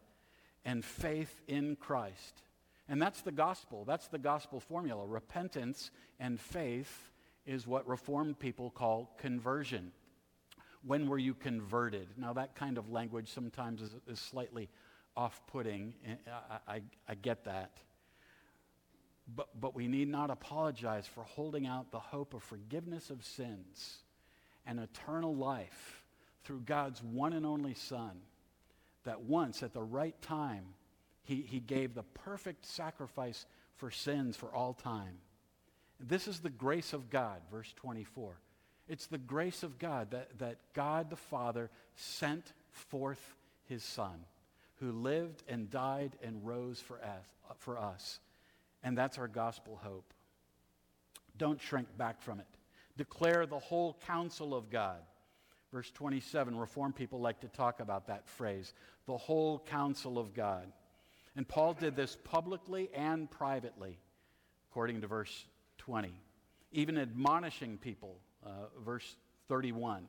and 0.64 0.84
faith 0.84 1.40
in 1.46 1.76
Christ. 1.76 2.42
And 2.88 3.00
that's 3.00 3.22
the 3.22 3.32
gospel. 3.32 3.84
That's 3.84 4.08
the 4.08 4.18
gospel 4.18 4.58
formula. 4.58 5.06
Repentance 5.06 5.92
and 6.18 6.40
faith 6.40 7.12
is 7.46 7.66
what 7.66 7.86
Reformed 7.86 8.38
people 8.38 8.70
call 8.70 9.14
conversion. 9.18 9.92
When 10.84 11.08
were 11.08 11.18
you 11.18 11.34
converted? 11.34 12.08
Now, 12.16 12.32
that 12.34 12.54
kind 12.54 12.78
of 12.78 12.90
language 12.90 13.28
sometimes 13.30 13.82
is, 13.82 13.90
is 14.08 14.18
slightly 14.18 14.68
off 15.16 15.42
putting. 15.46 15.94
Eh, 16.06 16.14
I, 16.68 16.74
I, 16.74 16.82
I 17.08 17.14
get 17.14 17.44
that. 17.44 17.72
But, 19.34 19.48
but 19.60 19.74
we 19.74 19.86
need 19.86 20.08
not 20.08 20.30
apologize 20.30 21.06
for 21.06 21.22
holding 21.22 21.66
out 21.66 21.90
the 21.90 22.00
hope 22.00 22.34
of 22.34 22.42
forgiveness 22.42 23.10
of 23.10 23.24
sins 23.24 23.98
and 24.66 24.80
eternal 24.80 25.34
life 25.34 26.02
through 26.44 26.60
God's 26.60 27.02
one 27.02 27.32
and 27.32 27.46
only 27.46 27.74
Son 27.74 28.22
that 29.04 29.20
once 29.20 29.62
at 29.62 29.72
the 29.72 29.82
right 29.82 30.20
time 30.22 30.64
he, 31.22 31.42
he 31.42 31.60
gave 31.60 31.94
the 31.94 32.02
perfect 32.02 32.66
sacrifice 32.66 33.46
for 33.76 33.90
sins 33.90 34.36
for 34.36 34.52
all 34.52 34.74
time. 34.74 35.18
This 36.00 36.26
is 36.26 36.40
the 36.40 36.50
grace 36.50 36.92
of 36.92 37.10
God, 37.10 37.40
verse 37.50 37.72
24. 37.76 38.34
It's 38.90 39.06
the 39.06 39.18
grace 39.18 39.62
of 39.62 39.78
God 39.78 40.10
that, 40.10 40.36
that 40.40 40.56
God 40.74 41.10
the 41.10 41.16
Father 41.16 41.70
sent 41.94 42.52
forth 42.72 43.36
his 43.68 43.84
Son, 43.84 44.24
who 44.80 44.90
lived 44.90 45.44
and 45.48 45.70
died 45.70 46.16
and 46.24 46.44
rose 46.44 46.80
for 46.80 46.96
us, 46.96 47.24
for 47.58 47.78
us. 47.78 48.18
And 48.82 48.98
that's 48.98 49.16
our 49.16 49.28
gospel 49.28 49.78
hope. 49.80 50.12
Don't 51.38 51.60
shrink 51.60 51.86
back 51.96 52.20
from 52.20 52.40
it. 52.40 52.46
Declare 52.96 53.46
the 53.46 53.60
whole 53.60 53.96
counsel 54.08 54.56
of 54.56 54.70
God. 54.70 54.98
Verse 55.70 55.92
27, 55.92 56.58
Reformed 56.58 56.96
people 56.96 57.20
like 57.20 57.42
to 57.42 57.48
talk 57.48 57.78
about 57.78 58.08
that 58.08 58.28
phrase, 58.28 58.74
the 59.06 59.16
whole 59.16 59.60
counsel 59.70 60.18
of 60.18 60.34
God. 60.34 60.66
And 61.36 61.46
Paul 61.46 61.74
did 61.74 61.94
this 61.94 62.16
publicly 62.24 62.90
and 62.92 63.30
privately, 63.30 64.00
according 64.68 65.02
to 65.02 65.06
verse 65.06 65.46
20, 65.78 66.12
even 66.72 66.98
admonishing 66.98 67.78
people, 67.78 68.16
uh, 68.44 68.66
verse 68.84 69.16
31. 69.48 70.08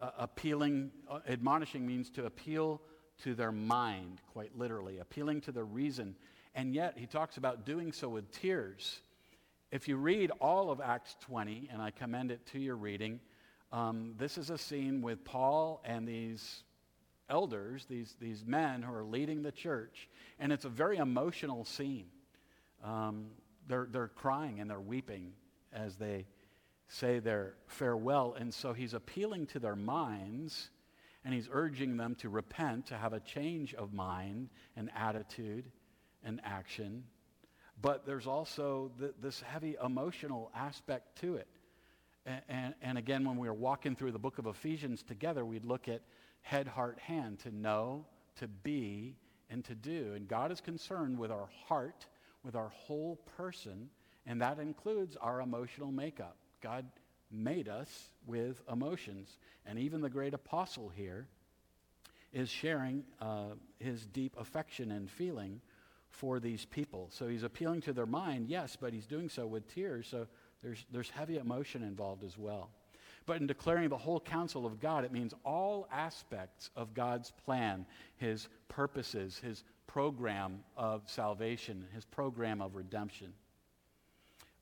Uh, 0.00 0.10
appealing, 0.18 0.90
uh, 1.10 1.20
admonishing 1.28 1.86
means 1.86 2.10
to 2.10 2.26
appeal 2.26 2.80
to 3.22 3.34
their 3.34 3.52
mind, 3.52 4.20
quite 4.32 4.56
literally, 4.56 4.98
appealing 4.98 5.40
to 5.40 5.52
their 5.52 5.64
reason. 5.64 6.16
And 6.54 6.74
yet, 6.74 6.98
he 6.98 7.06
talks 7.06 7.36
about 7.36 7.64
doing 7.64 7.92
so 7.92 8.08
with 8.08 8.30
tears. 8.32 9.00
If 9.70 9.88
you 9.88 9.96
read 9.96 10.30
all 10.40 10.70
of 10.70 10.80
Acts 10.80 11.16
20, 11.20 11.68
and 11.72 11.80
I 11.80 11.90
commend 11.90 12.30
it 12.30 12.44
to 12.46 12.58
your 12.58 12.76
reading, 12.76 13.20
um, 13.72 14.14
this 14.18 14.36
is 14.36 14.50
a 14.50 14.58
scene 14.58 15.00
with 15.00 15.24
Paul 15.24 15.80
and 15.84 16.06
these 16.06 16.62
elders, 17.30 17.86
these, 17.88 18.14
these 18.20 18.44
men 18.44 18.82
who 18.82 18.92
are 18.92 19.04
leading 19.04 19.42
the 19.42 19.52
church, 19.52 20.08
and 20.38 20.52
it's 20.52 20.66
a 20.66 20.68
very 20.68 20.98
emotional 20.98 21.64
scene. 21.64 22.06
Um, 22.84 23.28
they're, 23.66 23.88
they're 23.90 24.08
crying 24.08 24.60
and 24.60 24.68
they're 24.68 24.80
weeping 24.80 25.32
as 25.72 25.96
they 25.96 26.26
say 26.92 27.18
their 27.18 27.54
farewell. 27.66 28.36
And 28.38 28.52
so 28.52 28.72
he's 28.72 28.94
appealing 28.94 29.46
to 29.48 29.58
their 29.58 29.76
minds 29.76 30.70
and 31.24 31.32
he's 31.32 31.48
urging 31.50 31.96
them 31.96 32.16
to 32.16 32.28
repent, 32.28 32.86
to 32.86 32.96
have 32.96 33.12
a 33.12 33.20
change 33.20 33.74
of 33.74 33.92
mind 33.92 34.50
and 34.76 34.90
attitude 34.94 35.64
and 36.24 36.40
action. 36.44 37.04
But 37.80 38.04
there's 38.04 38.26
also 38.26 38.90
th- 38.98 39.14
this 39.22 39.40
heavy 39.40 39.76
emotional 39.82 40.50
aspect 40.54 41.20
to 41.20 41.36
it. 41.36 41.46
And, 42.26 42.42
and, 42.48 42.74
and, 42.82 42.98
again, 42.98 43.24
when 43.24 43.36
we 43.36 43.48
were 43.48 43.54
walking 43.54 43.96
through 43.96 44.12
the 44.12 44.18
book 44.18 44.38
of 44.38 44.46
Ephesians 44.46 45.02
together, 45.02 45.44
we'd 45.44 45.64
look 45.64 45.88
at 45.88 46.02
head, 46.42 46.66
heart, 46.66 46.98
hand, 47.00 47.40
to 47.40 47.50
know, 47.50 48.04
to 48.36 48.48
be, 48.48 49.16
and 49.48 49.64
to 49.64 49.74
do. 49.74 50.12
And 50.14 50.28
God 50.28 50.52
is 50.52 50.60
concerned 50.60 51.18
with 51.18 51.30
our 51.30 51.48
heart, 51.66 52.06
with 52.44 52.54
our 52.54 52.68
whole 52.68 53.16
person, 53.36 53.90
and 54.26 54.40
that 54.40 54.58
includes 54.58 55.16
our 55.16 55.40
emotional 55.40 55.90
makeup. 55.90 56.36
God 56.62 56.86
made 57.30 57.68
us 57.68 58.10
with 58.26 58.62
emotions. 58.70 59.36
And 59.66 59.78
even 59.78 60.00
the 60.00 60.10
great 60.10 60.34
apostle 60.34 60.88
here 60.88 61.26
is 62.32 62.48
sharing 62.48 63.04
uh, 63.20 63.54
his 63.78 64.06
deep 64.06 64.34
affection 64.38 64.92
and 64.92 65.10
feeling 65.10 65.60
for 66.08 66.40
these 66.40 66.64
people. 66.64 67.08
So 67.10 67.28
he's 67.28 67.42
appealing 67.42 67.80
to 67.82 67.92
their 67.92 68.06
mind, 68.06 68.48
yes, 68.48 68.76
but 68.80 68.92
he's 68.92 69.06
doing 69.06 69.28
so 69.28 69.46
with 69.46 69.66
tears. 69.72 70.06
So 70.10 70.26
there's, 70.62 70.84
there's 70.92 71.10
heavy 71.10 71.38
emotion 71.38 71.82
involved 71.82 72.22
as 72.22 72.38
well. 72.38 72.70
But 73.24 73.40
in 73.40 73.46
declaring 73.46 73.88
the 73.88 73.96
whole 73.96 74.20
counsel 74.20 74.66
of 74.66 74.80
God, 74.80 75.04
it 75.04 75.12
means 75.12 75.32
all 75.44 75.88
aspects 75.92 76.70
of 76.76 76.92
God's 76.92 77.32
plan, 77.44 77.86
his 78.16 78.48
purposes, 78.68 79.40
his 79.42 79.64
program 79.86 80.64
of 80.76 81.02
salvation, 81.06 81.86
his 81.94 82.04
program 82.04 82.60
of 82.60 82.74
redemption. 82.74 83.32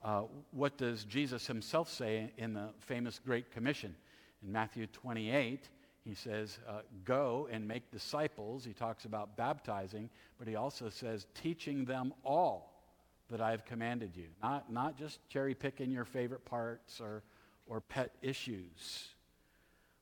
Uh, 0.02 0.22
what 0.52 0.78
does 0.78 1.04
Jesus 1.04 1.46
himself 1.46 1.90
say 1.90 2.32
in 2.38 2.54
the 2.54 2.70
famous 2.78 3.18
Great 3.18 3.50
Commission? 3.50 3.94
In 4.42 4.50
Matthew 4.50 4.86
28, 4.86 5.68
He 6.04 6.14
says, 6.14 6.58
uh, 6.66 6.80
go 7.04 7.48
and 7.50 7.68
make 7.68 7.90
disciples. 7.90 8.64
He 8.64 8.72
talks 8.72 9.04
about 9.04 9.36
baptizing, 9.36 10.08
but 10.38 10.48
he 10.48 10.56
also 10.56 10.88
says, 10.88 11.26
teaching 11.34 11.84
them 11.84 12.14
all 12.24 12.82
that 13.28 13.40
I 13.40 13.50
have 13.50 13.64
commanded 13.64 14.16
you. 14.16 14.26
Not, 14.42 14.72
not 14.72 14.98
just 14.98 15.20
cherry 15.28 15.54
picking 15.54 15.90
your 15.90 16.06
favorite 16.06 16.44
parts 16.44 17.00
or, 17.00 17.22
or 17.66 17.80
pet 17.80 18.12
issues, 18.22 19.08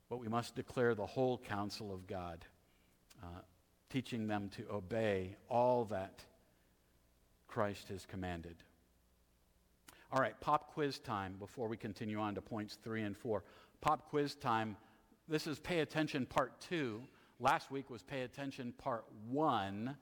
but 0.09 0.19
we 0.19 0.29
must 0.29 0.55
declare 0.55 0.95
the 0.95 1.05
whole 1.05 1.37
counsel 1.37 1.93
of 1.93 2.07
God, 2.07 2.45
uh, 3.23 3.41
teaching 3.91 4.29
them 4.29 4.51
to 4.57 4.65
obey 4.73 5.37
all 5.51 5.85
that 5.87 6.23
Christ 7.49 7.89
has 7.89 8.07
commanded. 8.07 8.57
All 10.11 10.21
right, 10.21 10.41
pop 10.41 10.73
quiz 10.73 10.99
time 10.99 11.35
before 11.39 11.69
we 11.69 11.77
continue 11.77 12.19
on 12.19 12.35
to 12.35 12.41
points 12.41 12.79
three 12.83 13.03
and 13.03 13.15
four. 13.15 13.45
Pop 13.83 14.09
quiz 14.09 14.35
time. 14.35 14.75
This 15.29 15.47
is 15.47 15.59
pay 15.59 15.81
attention 15.81 16.25
part 16.25 16.59
two. 16.63 17.03
Last 17.41 17.71
week 17.71 17.91
was 17.91 18.03
pay 18.03 18.23
attention 18.23 18.73
part 18.79 19.05
one. 19.29 19.97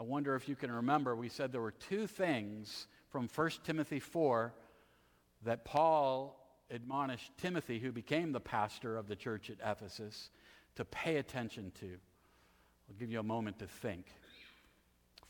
I 0.00 0.02
wonder 0.02 0.34
if 0.34 0.48
you 0.48 0.56
can 0.56 0.72
remember, 0.72 1.14
we 1.14 1.28
said 1.28 1.52
there 1.52 1.60
were 1.60 1.70
two 1.70 2.08
things 2.08 2.88
from 3.08 3.28
1 3.32 3.50
Timothy 3.62 4.00
4 4.00 4.52
that 5.44 5.64
Paul 5.64 6.38
admonished 6.70 7.30
Timothy, 7.38 7.78
who 7.78 7.92
became 7.92 8.32
the 8.32 8.40
pastor 8.40 8.96
of 8.96 9.06
the 9.06 9.16
church 9.16 9.48
at 9.48 9.58
Ephesus, 9.64 10.30
to 10.74 10.84
pay 10.84 11.18
attention 11.18 11.70
to. 11.80 11.86
I'll 12.88 12.96
give 12.98 13.12
you 13.12 13.20
a 13.20 13.22
moment 13.22 13.60
to 13.60 13.66
think. 13.66 14.06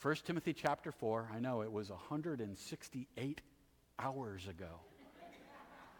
1 0.00 0.14
Timothy 0.24 0.54
chapter 0.54 0.90
4, 0.90 1.30
I 1.34 1.38
know 1.38 1.60
it 1.60 1.70
was 1.70 1.90
168 1.90 3.40
hours 3.98 4.46
ago. 4.48 4.80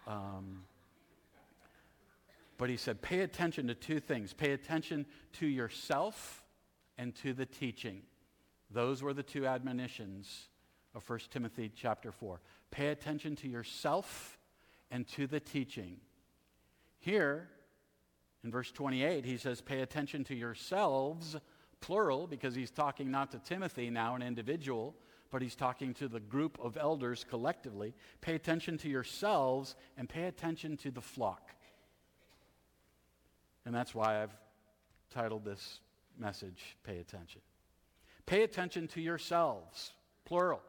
Um, 0.06 0.62
but 2.58 2.70
he 2.70 2.76
said, 2.76 3.02
pay 3.02 3.20
attention 3.20 3.66
to 3.68 3.74
two 3.74 4.00
things. 4.00 4.32
Pay 4.32 4.52
attention 4.52 5.06
to 5.34 5.46
yourself 5.46 6.42
and 6.96 7.14
to 7.16 7.34
the 7.34 7.46
teaching. 7.46 8.02
Those 8.70 9.02
were 9.02 9.12
the 9.12 9.22
two 9.22 9.46
admonitions 9.46 10.48
of 10.94 11.08
1 11.08 11.20
Timothy 11.30 11.70
chapter 11.74 12.10
4. 12.10 12.40
Pay 12.70 12.88
attention 12.88 13.36
to 13.36 13.48
yourself 13.48 14.38
and 14.90 15.06
to 15.08 15.26
the 15.26 15.40
teaching. 15.40 15.98
Here, 16.98 17.48
in 18.42 18.50
verse 18.50 18.70
28, 18.72 19.24
he 19.24 19.36
says, 19.36 19.60
pay 19.60 19.82
attention 19.82 20.24
to 20.24 20.34
yourselves, 20.34 21.36
plural, 21.80 22.26
because 22.26 22.54
he's 22.54 22.70
talking 22.70 23.10
not 23.10 23.30
to 23.32 23.38
Timothy 23.38 23.90
now, 23.90 24.14
an 24.14 24.22
individual, 24.22 24.94
but 25.30 25.42
he's 25.42 25.56
talking 25.56 25.94
to 25.94 26.08
the 26.08 26.20
group 26.20 26.58
of 26.62 26.76
elders 26.76 27.24
collectively. 27.28 27.94
Pay 28.20 28.34
attention 28.34 28.78
to 28.78 28.88
yourselves 28.88 29.74
and 29.96 30.08
pay 30.08 30.24
attention 30.24 30.76
to 30.78 30.90
the 30.90 31.00
flock. 31.00 31.50
And 33.64 33.74
that's 33.74 33.94
why 33.94 34.22
I've 34.22 34.36
titled 35.10 35.44
this 35.44 35.80
message, 36.18 36.76
Pay 36.84 36.98
Attention. 36.98 37.40
Pay 38.24 38.42
attention 38.42 38.88
to 38.88 39.00
yourselves, 39.00 39.92
plural, 40.24 40.62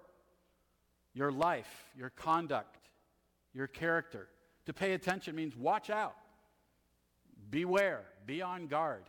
your 1.14 1.32
life, 1.32 1.86
your 1.98 2.10
conduct, 2.10 2.78
your 3.54 3.68
character. 3.68 4.28
To 4.66 4.74
pay 4.74 4.94
attention 4.94 5.36
means 5.36 5.56
watch 5.56 5.90
out, 5.90 6.16
beware, 7.50 8.04
be 8.26 8.42
on 8.42 8.68
guard. 8.68 9.04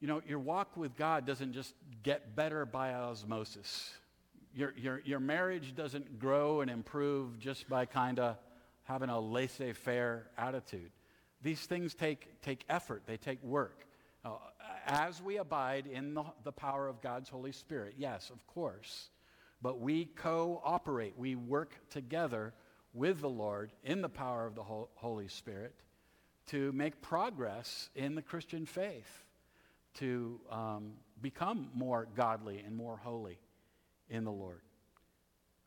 You 0.00 0.08
know, 0.08 0.22
your 0.26 0.38
walk 0.38 0.76
with 0.76 0.96
God 0.96 1.26
doesn't 1.26 1.52
just 1.52 1.74
get 2.02 2.36
better 2.36 2.66
by 2.66 2.92
osmosis. 2.92 3.92
Your, 4.54 4.74
your, 4.76 5.00
your 5.04 5.20
marriage 5.20 5.74
doesn't 5.74 6.18
grow 6.18 6.60
and 6.60 6.70
improve 6.70 7.38
just 7.38 7.68
by 7.68 7.86
kind 7.86 8.18
of 8.18 8.36
having 8.84 9.08
a 9.08 9.20
laissez 9.20 9.72
faire 9.72 10.28
attitude. 10.38 10.90
These 11.42 11.60
things 11.60 11.94
take, 11.94 12.40
take 12.42 12.64
effort, 12.68 13.02
they 13.06 13.16
take 13.16 13.42
work. 13.42 13.86
Uh, 14.24 14.30
as 14.86 15.22
we 15.22 15.38
abide 15.38 15.86
in 15.86 16.14
the, 16.14 16.24
the 16.44 16.52
power 16.52 16.88
of 16.88 17.00
God's 17.00 17.28
Holy 17.28 17.52
Spirit, 17.52 17.94
yes, 17.98 18.30
of 18.30 18.46
course, 18.46 19.10
but 19.62 19.80
we 19.80 20.06
cooperate, 20.06 21.14
we 21.16 21.34
work 21.34 21.74
together 21.90 22.52
with 22.94 23.20
the 23.20 23.28
Lord 23.28 23.72
in 23.84 24.02
the 24.02 24.08
power 24.08 24.46
of 24.46 24.54
the 24.54 24.62
Holy 24.62 25.28
Spirit 25.28 25.74
to 26.48 26.72
make 26.72 27.02
progress 27.02 27.90
in 27.94 28.14
the 28.14 28.22
Christian 28.22 28.64
faith, 28.66 29.24
to 29.96 30.40
um, 30.50 30.92
become 31.20 31.70
more 31.74 32.08
godly 32.14 32.62
and 32.64 32.74
more 32.74 32.96
holy 32.96 33.38
in 34.08 34.24
the 34.24 34.32
Lord. 34.32 34.60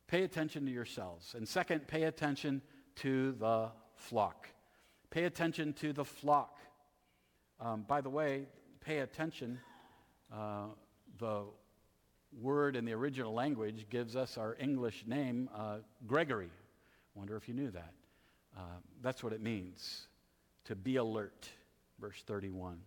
Pay 0.06 0.24
attention 0.24 0.64
to 0.66 0.72
yourselves. 0.72 1.34
And 1.34 1.46
second, 1.46 1.86
pay 1.86 2.04
attention 2.04 2.62
to 2.96 3.32
the 3.32 3.68
flock. 3.94 4.48
Pay 5.10 5.24
attention 5.24 5.72
to 5.74 5.92
the 5.92 6.04
flock. 6.04 6.58
Um, 7.60 7.84
by 7.86 8.00
the 8.00 8.10
way, 8.10 8.46
pay 8.80 8.98
attention. 8.98 9.60
Uh, 10.32 10.66
the 11.18 11.44
word 12.40 12.76
in 12.76 12.84
the 12.84 12.92
original 12.92 13.32
language 13.32 13.86
gives 13.90 14.16
us 14.16 14.38
our 14.38 14.56
English 14.58 15.04
name, 15.06 15.48
uh, 15.54 15.78
Gregory. 16.06 16.50
Wonder 17.14 17.36
if 17.36 17.48
you 17.48 17.54
knew 17.54 17.70
that. 17.70 17.92
Uh, 18.56 18.62
that's 19.02 19.22
what 19.22 19.32
it 19.32 19.40
means 19.40 20.06
to 20.64 20.74
be 20.74 20.96
alert, 20.96 21.48
verse 22.00 22.22
31. 22.26 22.78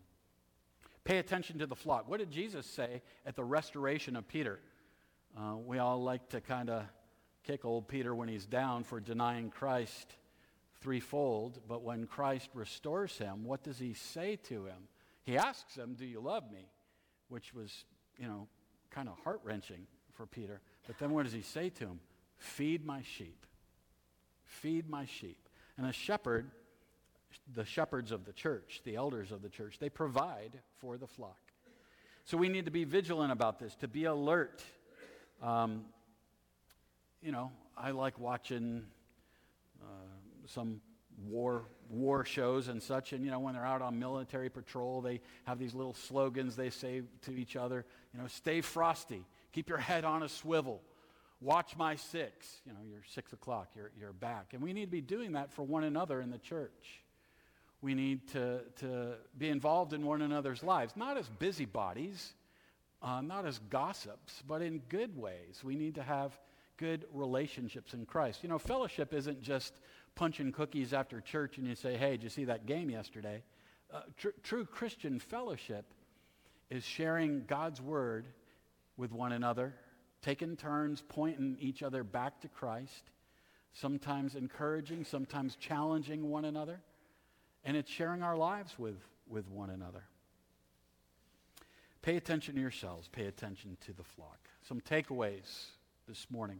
Pay 1.03 1.17
attention 1.17 1.59
to 1.59 1.67
the 1.67 1.75
flock. 1.75 2.09
What 2.09 2.19
did 2.19 2.31
Jesus 2.31 2.65
say 2.65 3.01
at 3.25 3.35
the 3.35 3.43
restoration 3.43 4.15
of 4.15 4.27
Peter? 4.27 4.59
Uh, 5.37 5.57
we 5.57 5.79
all 5.79 6.01
like 6.01 6.29
to 6.29 6.39
kind 6.39 6.69
of 6.69 6.83
kick 7.43 7.65
old 7.65 7.87
Peter 7.87 8.15
when 8.15 8.29
he's 8.29 8.45
down 8.45 8.83
for 8.83 8.99
denying 8.99 9.49
Christ 9.49 10.15
threefold, 10.81 11.59
but 11.67 11.81
when 11.81 12.05
Christ 12.05 12.49
restores 12.53 13.17
him, 13.17 13.43
what 13.43 13.63
does 13.63 13.79
he 13.79 13.93
say 13.93 14.37
to 14.47 14.65
him? 14.65 14.87
He 15.23 15.37
asks 15.37 15.75
him, 15.75 15.95
Do 15.95 16.05
you 16.05 16.19
love 16.19 16.49
me? 16.51 16.67
Which 17.29 17.53
was, 17.53 17.85
you 18.17 18.27
know, 18.27 18.47
kind 18.91 19.09
of 19.09 19.17
heart 19.23 19.41
wrenching 19.43 19.87
for 20.13 20.25
Peter. 20.25 20.61
But 20.85 20.99
then 20.99 21.11
what 21.11 21.23
does 21.23 21.33
he 21.33 21.41
say 21.41 21.69
to 21.69 21.85
him? 21.85 21.99
Feed 22.37 22.85
my 22.85 23.01
sheep. 23.01 23.45
Feed 24.43 24.89
my 24.89 25.05
sheep. 25.05 25.49
And 25.77 25.87
a 25.87 25.93
shepherd, 25.93 26.51
the 27.53 27.65
shepherds 27.65 28.11
of 28.11 28.25
the 28.25 28.33
church, 28.33 28.81
the 28.83 28.95
elders 28.95 29.31
of 29.31 29.41
the 29.41 29.49
church, 29.49 29.79
they 29.79 29.89
provide 29.89 30.59
for 30.79 30.97
the 30.97 31.07
flock. 31.07 31.39
So 32.25 32.37
we 32.37 32.49
need 32.49 32.65
to 32.65 32.71
be 32.71 32.85
vigilant 32.85 33.31
about 33.31 33.59
this, 33.59 33.75
to 33.75 33.87
be 33.87 34.05
alert. 34.05 34.63
Um, 35.41 35.85
you 37.21 37.31
know, 37.31 37.51
I 37.77 37.91
like 37.91 38.19
watching 38.19 38.83
uh, 39.81 39.85
some 40.47 40.81
war 41.27 41.63
war 41.89 42.25
shows 42.25 42.69
and 42.69 42.81
such 42.81 43.13
and 43.13 43.23
you 43.23 43.29
know 43.29 43.39
when 43.39 43.53
they're 43.53 43.65
out 43.65 43.81
on 43.81 43.99
military 43.99 44.49
patrol 44.49 44.99
they 44.99 45.21
have 45.43 45.59
these 45.59 45.75
little 45.75 45.93
slogans 45.93 46.55
they 46.55 46.71
say 46.71 47.03
to 47.21 47.31
each 47.31 47.55
other 47.55 47.85
you 48.13 48.19
know 48.19 48.27
stay 48.27 48.61
frosty. 48.61 49.23
Keep 49.51 49.69
your 49.69 49.77
head 49.77 50.03
on 50.03 50.23
a 50.23 50.29
swivel. 50.29 50.81
Watch 51.39 51.77
my 51.77 51.95
six. 51.95 52.61
You 52.65 52.73
know 52.73 52.79
you're 52.89 53.03
six 53.07 53.33
o'clock. 53.33 53.69
You're, 53.75 53.91
you're 53.99 54.13
back. 54.13 54.53
And 54.53 54.61
we 54.61 54.73
need 54.73 54.85
to 54.85 54.91
be 54.91 55.01
doing 55.01 55.33
that 55.33 55.51
for 55.51 55.63
one 55.63 55.83
another 55.83 56.21
in 56.21 56.31
the 56.31 56.37
church 56.39 57.02
we 57.83 57.93
need 57.93 58.27
to, 58.29 58.61
to 58.77 59.15
be 59.37 59.49
involved 59.49 59.93
in 59.93 60.03
one 60.03 60.23
another's 60.23 60.63
lives. 60.63 60.93
Not 60.95 61.17
as 61.17 61.27
busybodies 61.27 62.33
uh, 63.03 63.21
not 63.21 63.45
as 63.45 63.59
gossips 63.69 64.41
but 64.47 64.61
in 64.61 64.79
good 64.89 65.15
ways. 65.17 65.61
We 65.63 65.75
need 65.75 65.95
to 65.95 66.03
have 66.03 66.37
good 66.77 67.05
relationships 67.13 67.93
in 67.93 68.05
christ. 68.05 68.41
You 68.41 68.49
know 68.49 68.57
fellowship 68.57 69.13
isn't 69.13 69.41
just 69.41 69.73
punching 70.15 70.53
cookies 70.53 70.93
after 70.93 71.19
church 71.21 71.57
and 71.57 71.67
you 71.67 71.75
say, 71.75 71.97
hey, 71.97 72.11
did 72.11 72.23
you 72.23 72.29
see 72.29 72.45
that 72.45 72.65
game 72.65 72.89
yesterday? 72.89 73.43
Uh, 73.93 74.01
tr- 74.17 74.29
true 74.41 74.65
Christian 74.65 75.19
fellowship 75.19 75.85
is 76.69 76.83
sharing 76.83 77.43
God's 77.45 77.81
word 77.81 78.25
with 78.95 79.11
one 79.11 79.33
another, 79.33 79.75
taking 80.21 80.55
turns 80.55 81.03
pointing 81.07 81.57
each 81.59 81.83
other 81.83 82.03
back 82.03 82.39
to 82.41 82.47
Christ, 82.47 83.11
sometimes 83.73 84.35
encouraging, 84.35 85.03
sometimes 85.03 85.55
challenging 85.55 86.29
one 86.29 86.45
another, 86.45 86.79
and 87.63 87.77
it's 87.77 87.89
sharing 87.89 88.23
our 88.23 88.35
lives 88.35 88.77
with, 88.77 88.97
with 89.27 89.49
one 89.49 89.69
another. 89.69 90.03
Pay 92.01 92.17
attention 92.17 92.55
to 92.55 92.61
yourselves, 92.61 93.07
pay 93.07 93.25
attention 93.27 93.77
to 93.85 93.93
the 93.93 94.03
flock. 94.03 94.49
Some 94.67 94.81
takeaways 94.81 95.67
this 96.07 96.27
morning. 96.29 96.59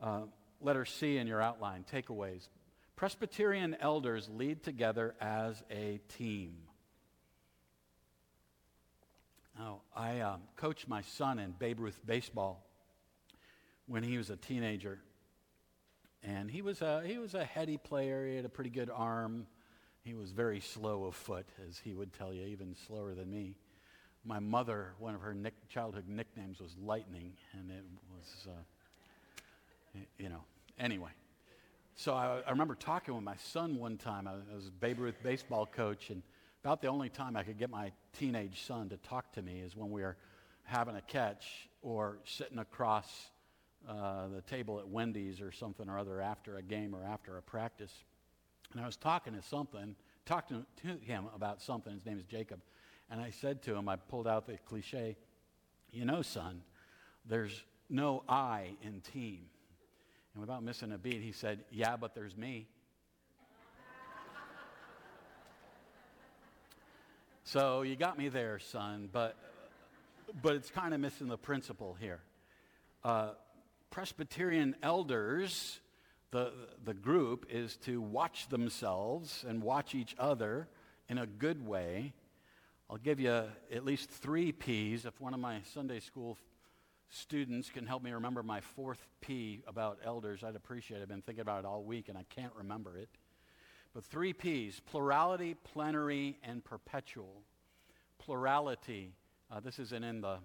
Uh, 0.00 0.22
letter 0.60 0.84
C 0.84 1.16
in 1.16 1.26
your 1.26 1.40
outline, 1.40 1.84
takeaways. 1.90 2.48
Presbyterian 2.94 3.76
elders 3.80 4.28
lead 4.28 4.62
together 4.62 5.14
as 5.20 5.62
a 5.70 6.00
team. 6.16 6.56
Now, 9.58 9.80
I 9.94 10.20
um, 10.20 10.42
coached 10.56 10.88
my 10.88 11.00
son 11.00 11.38
in 11.38 11.52
Babe 11.52 11.80
Ruth 11.80 11.98
baseball 12.04 12.66
when 13.86 14.02
he 14.02 14.18
was 14.18 14.28
a 14.28 14.36
teenager. 14.36 14.98
And 16.22 16.50
he 16.50 16.62
was 16.62 16.82
a, 16.82 17.02
he 17.04 17.18
was 17.18 17.34
a 17.34 17.44
heady 17.44 17.76
player. 17.76 18.26
He 18.26 18.36
had 18.36 18.44
a 18.44 18.50
pretty 18.50 18.70
good 18.70 18.90
arm. 18.92 19.46
He 20.02 20.14
was 20.14 20.30
very 20.30 20.60
slow 20.60 21.04
of 21.04 21.14
foot, 21.14 21.46
as 21.68 21.78
he 21.78 21.94
would 21.94 22.12
tell 22.12 22.32
you, 22.32 22.44
even 22.46 22.76
slower 22.86 23.14
than 23.14 23.30
me. 23.30 23.56
My 24.24 24.38
mother, 24.38 24.94
one 24.98 25.14
of 25.14 25.20
her 25.20 25.34
nick, 25.34 25.54
childhood 25.68 26.08
nicknames 26.08 26.60
was 26.60 26.76
Lightning, 26.80 27.32
and 27.52 27.70
it 27.70 27.84
was. 28.12 28.46
Uh, 28.48 28.62
you 30.18 30.28
know, 30.28 30.44
anyway. 30.78 31.10
So 31.94 32.14
I, 32.14 32.42
I 32.46 32.50
remember 32.50 32.74
talking 32.74 33.14
with 33.14 33.24
my 33.24 33.36
son 33.36 33.78
one 33.78 33.96
time. 33.96 34.28
I 34.28 34.54
was 34.54 34.68
a 34.68 34.70
Babe 34.70 35.00
Ruth 35.00 35.16
baseball 35.22 35.66
coach, 35.66 36.10
and 36.10 36.22
about 36.62 36.82
the 36.82 36.88
only 36.88 37.08
time 37.08 37.36
I 37.36 37.42
could 37.42 37.58
get 37.58 37.70
my 37.70 37.92
teenage 38.18 38.62
son 38.66 38.88
to 38.90 38.96
talk 38.98 39.32
to 39.32 39.42
me 39.42 39.60
is 39.60 39.76
when 39.76 39.90
we 39.90 40.02
were 40.02 40.16
having 40.64 40.96
a 40.96 41.00
catch 41.00 41.68
or 41.82 42.18
sitting 42.24 42.58
across 42.58 43.30
uh, 43.88 44.28
the 44.34 44.42
table 44.42 44.78
at 44.78 44.88
Wendy's 44.88 45.40
or 45.40 45.52
something 45.52 45.88
or 45.88 45.98
other 45.98 46.20
after 46.20 46.56
a 46.56 46.62
game 46.62 46.94
or 46.94 47.04
after 47.04 47.36
a 47.36 47.42
practice. 47.42 47.92
And 48.72 48.80
I 48.80 48.86
was 48.86 48.96
talking 48.96 49.34
to 49.34 49.42
something, 49.42 49.94
talking 50.24 50.66
to 50.82 50.98
him 51.00 51.26
about 51.34 51.62
something. 51.62 51.92
His 51.92 52.04
name 52.04 52.18
is 52.18 52.24
Jacob. 52.24 52.60
And 53.10 53.20
I 53.20 53.30
said 53.30 53.62
to 53.62 53.76
him, 53.76 53.88
I 53.88 53.96
pulled 53.96 54.26
out 54.26 54.46
the 54.46 54.58
cliche, 54.66 55.16
you 55.92 56.04
know, 56.04 56.22
son, 56.22 56.62
there's 57.24 57.62
no 57.88 58.24
I 58.28 58.70
in 58.82 59.00
team. 59.00 59.42
And 60.34 60.40
without 60.40 60.64
missing 60.64 60.92
a 60.92 60.98
beat, 60.98 61.22
he 61.22 61.32
said, 61.32 61.60
yeah, 61.70 61.96
but 61.96 62.14
there's 62.14 62.36
me. 62.36 62.66
so 67.44 67.82
you 67.82 67.94
got 67.94 68.18
me 68.18 68.28
there, 68.28 68.58
son, 68.58 69.08
but, 69.12 69.36
but 70.42 70.56
it's 70.56 70.70
kind 70.70 70.92
of 70.92 71.00
missing 71.00 71.28
the 71.28 71.38
principle 71.38 71.96
here. 72.00 72.20
Uh, 73.04 73.30
Presbyterian 73.90 74.76
elders, 74.82 75.80
the, 76.30 76.52
the 76.84 76.94
group, 76.94 77.46
is 77.48 77.76
to 77.78 78.00
watch 78.00 78.48
themselves 78.48 79.44
and 79.48 79.62
watch 79.62 79.94
each 79.94 80.14
other 80.18 80.68
in 81.08 81.18
a 81.18 81.26
good 81.26 81.66
way. 81.66 82.12
I'll 82.90 82.98
give 82.98 83.18
you 83.20 83.44
at 83.72 83.84
least 83.84 84.10
three 84.10 84.52
P's. 84.52 85.06
If 85.06 85.20
one 85.20 85.34
of 85.34 85.40
my 85.40 85.60
Sunday 85.72 86.00
school 86.00 86.36
students 87.08 87.70
can 87.70 87.86
help 87.86 88.02
me 88.02 88.12
remember 88.12 88.42
my 88.42 88.60
fourth 88.60 89.06
P 89.20 89.62
about 89.66 89.98
elders, 90.04 90.44
I'd 90.44 90.56
appreciate 90.56 90.98
it. 90.98 91.02
I've 91.02 91.08
been 91.08 91.22
thinking 91.22 91.42
about 91.42 91.60
it 91.60 91.64
all 91.64 91.82
week 91.82 92.08
and 92.08 92.18
I 92.18 92.24
can't 92.28 92.52
remember 92.56 92.96
it. 92.96 93.08
But 93.94 94.04
three 94.04 94.32
P's 94.32 94.80
plurality, 94.80 95.54
plenary, 95.54 96.38
and 96.42 96.62
perpetual. 96.62 97.42
Plurality, 98.18 99.14
uh, 99.50 99.60
this 99.60 99.78
isn't 99.78 100.04
in 100.04 100.20
the 100.20 100.38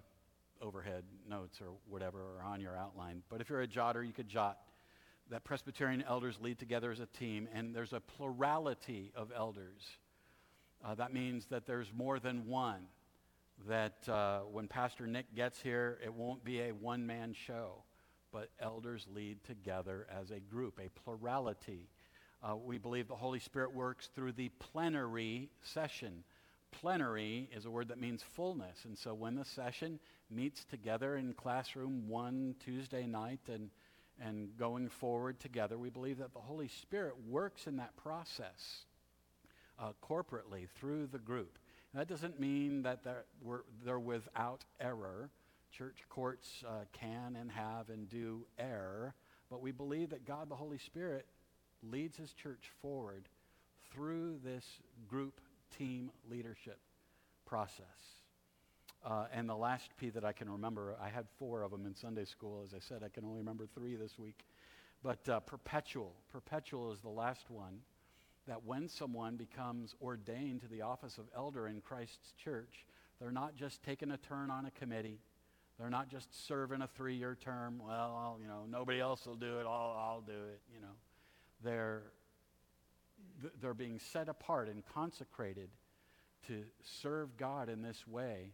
overhead 0.62 1.04
notes 1.28 1.60
or 1.60 1.68
whatever 1.88 2.18
or 2.18 2.42
on 2.42 2.60
your 2.60 2.76
outline. 2.76 3.22
But 3.28 3.40
if 3.40 3.50
you're 3.50 3.62
a 3.62 3.68
jotter, 3.68 4.06
you 4.06 4.12
could 4.12 4.28
jot 4.28 4.58
that 5.30 5.44
Presbyterian 5.44 6.04
elders 6.06 6.38
lead 6.40 6.58
together 6.58 6.90
as 6.90 7.00
a 7.00 7.06
team, 7.06 7.48
and 7.54 7.74
there's 7.74 7.92
a 7.92 8.00
plurality 8.00 9.12
of 9.16 9.32
elders. 9.34 9.82
Uh, 10.84 10.94
that 10.94 11.12
means 11.12 11.46
that 11.46 11.66
there's 11.66 11.92
more 11.94 12.18
than 12.18 12.46
one. 12.46 12.82
That 13.68 14.08
uh, 14.08 14.40
when 14.40 14.68
Pastor 14.68 15.06
Nick 15.06 15.34
gets 15.34 15.60
here, 15.60 15.98
it 16.04 16.12
won't 16.12 16.44
be 16.44 16.60
a 16.60 16.72
one 16.72 17.06
man 17.06 17.32
show, 17.34 17.84
but 18.32 18.50
elders 18.60 19.06
lead 19.14 19.42
together 19.44 20.06
as 20.10 20.30
a 20.30 20.40
group, 20.40 20.80
a 20.80 20.88
plurality. 21.00 21.88
Uh, 22.42 22.56
we 22.56 22.76
believe 22.76 23.06
the 23.06 23.14
Holy 23.14 23.38
Spirit 23.38 23.72
works 23.72 24.10
through 24.14 24.32
the 24.32 24.48
plenary 24.58 25.48
session. 25.62 26.24
Plenary 26.72 27.48
is 27.54 27.66
a 27.66 27.70
word 27.70 27.88
that 27.88 28.00
means 28.00 28.22
fullness. 28.22 28.84
And 28.84 28.98
so 28.98 29.14
when 29.14 29.36
the 29.36 29.44
session 29.44 30.00
meets 30.32 30.64
together 30.64 31.16
in 31.16 31.34
classroom 31.34 32.08
one 32.08 32.54
Tuesday 32.64 33.06
night 33.06 33.40
and, 33.48 33.70
and 34.20 34.56
going 34.56 34.88
forward 34.88 35.38
together, 35.40 35.78
we 35.78 35.90
believe 35.90 36.18
that 36.18 36.32
the 36.32 36.40
Holy 36.40 36.68
Spirit 36.68 37.14
works 37.28 37.66
in 37.66 37.76
that 37.76 37.96
process 37.96 38.84
uh, 39.78 39.92
corporately 40.02 40.68
through 40.78 41.06
the 41.06 41.18
group. 41.18 41.58
And 41.92 42.00
that 42.00 42.08
doesn't 42.08 42.40
mean 42.40 42.82
that 42.82 43.04
they're, 43.04 43.24
they're 43.84 43.98
without 43.98 44.64
error. 44.80 45.30
Church 45.70 45.98
courts 46.08 46.62
uh, 46.66 46.84
can 46.92 47.36
and 47.38 47.50
have 47.50 47.88
and 47.88 48.08
do 48.08 48.44
err, 48.58 49.14
but 49.50 49.62
we 49.62 49.72
believe 49.72 50.10
that 50.10 50.26
God 50.26 50.48
the 50.48 50.54
Holy 50.54 50.78
Spirit 50.78 51.26
leads 51.82 52.16
his 52.16 52.32
church 52.32 52.70
forward 52.80 53.28
through 53.92 54.38
this 54.44 54.64
group 55.08 55.40
team 55.76 56.10
leadership 56.30 56.78
process. 57.46 58.21
Uh, 59.04 59.24
and 59.32 59.48
the 59.48 59.56
last 59.56 59.90
P 59.98 60.10
that 60.10 60.24
I 60.24 60.32
can 60.32 60.48
remember, 60.48 60.94
I 61.02 61.08
had 61.08 61.26
four 61.38 61.62
of 61.62 61.72
them 61.72 61.86
in 61.86 61.94
Sunday 61.94 62.24
school. 62.24 62.62
As 62.64 62.72
I 62.72 62.78
said, 62.78 63.02
I 63.04 63.08
can 63.08 63.24
only 63.24 63.38
remember 63.38 63.66
three 63.66 63.96
this 63.96 64.18
week. 64.18 64.44
But 65.02 65.28
uh, 65.28 65.40
perpetual. 65.40 66.14
Perpetual 66.30 66.92
is 66.92 67.00
the 67.00 67.08
last 67.08 67.50
one. 67.50 67.80
That 68.46 68.64
when 68.64 68.88
someone 68.88 69.36
becomes 69.36 69.94
ordained 70.00 70.60
to 70.62 70.68
the 70.68 70.82
office 70.82 71.18
of 71.18 71.24
elder 71.36 71.68
in 71.68 71.80
Christ's 71.80 72.32
church, 72.42 72.86
they're 73.20 73.32
not 73.32 73.56
just 73.56 73.82
taking 73.82 74.10
a 74.10 74.16
turn 74.16 74.50
on 74.50 74.66
a 74.66 74.70
committee. 74.70 75.20
They're 75.78 75.90
not 75.90 76.08
just 76.08 76.46
serving 76.46 76.82
a 76.82 76.88
three-year 76.88 77.36
term. 77.40 77.80
Well, 77.84 77.90
I'll, 77.92 78.38
you 78.40 78.46
know, 78.46 78.64
nobody 78.68 79.00
else 79.00 79.26
will 79.26 79.36
do 79.36 79.58
it. 79.58 79.66
I'll, 79.66 79.96
I'll 79.98 80.24
do 80.24 80.32
it. 80.32 80.60
You 80.74 80.80
know, 80.80 80.94
they're 81.64 82.02
they're 83.60 83.74
being 83.74 83.98
set 83.98 84.28
apart 84.28 84.68
and 84.68 84.84
consecrated 84.84 85.70
to 86.46 86.64
serve 86.82 87.36
God 87.36 87.68
in 87.68 87.82
this 87.82 88.06
way 88.06 88.52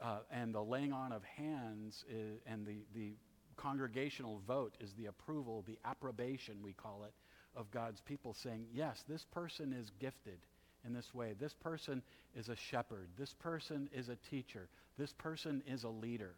uh, 0.00 0.18
and 0.30 0.54
the 0.54 0.62
laying 0.62 0.92
on 0.92 1.12
of 1.12 1.22
hands 1.24 2.04
is, 2.08 2.38
and 2.46 2.66
the, 2.66 2.78
the 2.94 3.12
congregational 3.56 4.40
vote 4.46 4.74
is 4.80 4.92
the 4.94 5.06
approval, 5.06 5.64
the 5.66 5.78
approbation, 5.84 6.56
we 6.62 6.72
call 6.72 7.04
it, 7.04 7.12
of 7.56 7.70
God's 7.70 8.00
people 8.00 8.32
saying, 8.34 8.66
yes, 8.72 9.02
this 9.08 9.24
person 9.24 9.72
is 9.72 9.90
gifted 9.98 10.38
in 10.86 10.92
this 10.92 11.12
way. 11.12 11.34
This 11.38 11.54
person 11.54 12.02
is 12.36 12.48
a 12.48 12.56
shepherd. 12.56 13.08
This 13.18 13.34
person 13.34 13.90
is 13.92 14.08
a 14.08 14.16
teacher. 14.30 14.68
This 14.96 15.12
person 15.12 15.62
is 15.66 15.82
a 15.82 15.88
leader. 15.88 16.34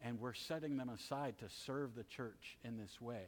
And 0.00 0.20
we're 0.20 0.34
setting 0.34 0.76
them 0.76 0.90
aside 0.90 1.38
to 1.38 1.46
serve 1.66 1.96
the 1.96 2.04
church 2.04 2.56
in 2.62 2.76
this 2.76 3.00
way. 3.00 3.24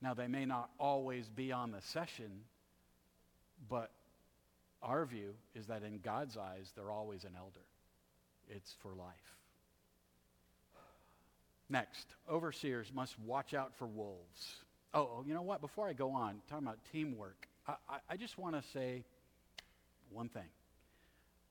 Now, 0.00 0.14
they 0.14 0.28
may 0.28 0.46
not 0.46 0.70
always 0.78 1.28
be 1.28 1.52
on 1.52 1.72
the 1.72 1.82
session, 1.82 2.30
but 3.68 3.90
our 4.82 5.04
view 5.04 5.34
is 5.54 5.66
that 5.66 5.82
in 5.82 5.98
God's 5.98 6.38
eyes, 6.38 6.72
they're 6.74 6.90
always 6.90 7.24
an 7.24 7.32
elder 7.36 7.66
it's 8.48 8.74
for 8.80 8.94
life. 8.94 9.36
Next, 11.68 12.06
overseers 12.30 12.92
must 12.94 13.18
watch 13.18 13.52
out 13.52 13.74
for 13.76 13.86
wolves. 13.86 14.56
Oh, 14.94 15.24
you 15.26 15.34
know 15.34 15.42
what? 15.42 15.60
Before 15.60 15.88
I 15.88 15.92
go 15.92 16.12
on, 16.12 16.36
talking 16.48 16.66
about 16.66 16.78
teamwork, 16.92 17.48
I, 17.66 17.74
I, 17.88 17.98
I 18.10 18.16
just 18.16 18.38
want 18.38 18.54
to 18.54 18.68
say 18.70 19.04
one 20.10 20.28
thing. 20.28 20.48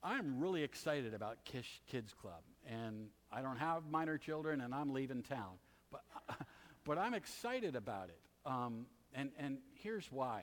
I'm 0.02 0.40
really 0.40 0.62
excited 0.62 1.12
about 1.14 1.44
Kish 1.44 1.80
Kids 1.90 2.14
Club, 2.14 2.42
and 2.66 3.08
I 3.30 3.42
don't 3.42 3.58
have 3.58 3.82
minor 3.90 4.16
children, 4.16 4.60
and 4.60 4.74
I'm 4.74 4.92
leaving 4.92 5.22
town, 5.22 5.58
but, 5.90 6.02
but 6.84 6.96
I'm 6.96 7.12
excited 7.12 7.76
about 7.76 8.08
it. 8.08 8.20
Um, 8.46 8.86
and, 9.14 9.30
and 9.38 9.58
here's 9.82 10.10
why. 10.10 10.42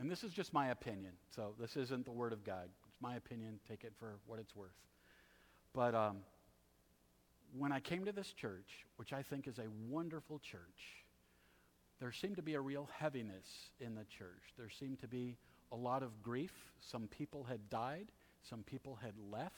And 0.00 0.10
this 0.10 0.24
is 0.24 0.32
just 0.32 0.52
my 0.52 0.68
opinion, 0.68 1.12
so 1.34 1.54
this 1.60 1.76
isn't 1.76 2.04
the 2.04 2.12
Word 2.12 2.32
of 2.32 2.44
God 2.44 2.68
my 3.00 3.16
opinion. 3.16 3.60
Take 3.68 3.84
it 3.84 3.92
for 3.98 4.18
what 4.26 4.38
it's 4.38 4.54
worth. 4.54 4.70
But 5.74 5.94
um, 5.94 6.18
when 7.56 7.72
I 7.72 7.80
came 7.80 8.04
to 8.04 8.12
this 8.12 8.32
church, 8.32 8.86
which 8.96 9.12
I 9.12 9.22
think 9.22 9.46
is 9.46 9.58
a 9.58 9.66
wonderful 9.88 10.38
church, 10.38 11.04
there 12.00 12.12
seemed 12.12 12.36
to 12.36 12.42
be 12.42 12.54
a 12.54 12.60
real 12.60 12.88
heaviness 12.98 13.70
in 13.80 13.94
the 13.94 14.04
church. 14.04 14.54
There 14.56 14.70
seemed 14.70 15.00
to 15.00 15.08
be 15.08 15.36
a 15.72 15.76
lot 15.76 16.02
of 16.02 16.22
grief. 16.22 16.52
Some 16.80 17.08
people 17.08 17.44
had 17.44 17.68
died, 17.68 18.06
some 18.48 18.62
people 18.62 18.98
had 19.02 19.14
left. 19.30 19.52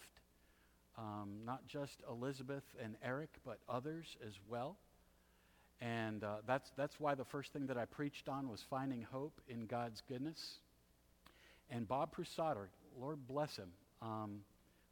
Um, 0.99 1.41
not 1.47 1.67
just 1.67 2.03
Elizabeth 2.11 2.65
and 2.83 2.97
Eric, 3.03 3.31
but 3.45 3.59
others 3.69 4.17
as 4.27 4.35
well. 4.49 4.77
And 5.81 6.25
uh, 6.25 6.37
that's, 6.47 6.71
that's 6.77 7.01
why 7.01 7.15
the 7.15 7.25
first 7.25 7.53
thing 7.53 7.67
that 7.69 7.79
I 7.79 7.87
preached 7.87 8.29
on 8.29 8.49
was 8.49 8.63
finding 8.69 9.03
hope 9.03 9.41
in 9.49 9.67
God's 9.67 10.03
goodness. 10.07 10.59
And 11.71 11.89
Bob 11.89 12.15
Prusader 12.15 12.69
Lord 12.99 13.27
bless 13.27 13.57
him, 13.57 13.71
um, 14.03 14.41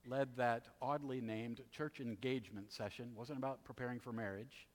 led 0.06 0.36
that 0.36 0.66
oddly 0.80 1.20
named 1.20 1.60
church 1.70 2.00
engagement 2.00 2.72
session. 2.72 3.10
It 3.12 3.18
wasn't 3.18 3.38
about 3.38 3.64
preparing 3.64 4.00
for 4.00 4.12
marriage. 4.12 4.66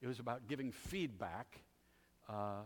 It 0.00 0.06
was 0.06 0.18
about 0.18 0.46
giving 0.48 0.72
feedback, 0.72 1.60
uh, 2.28 2.62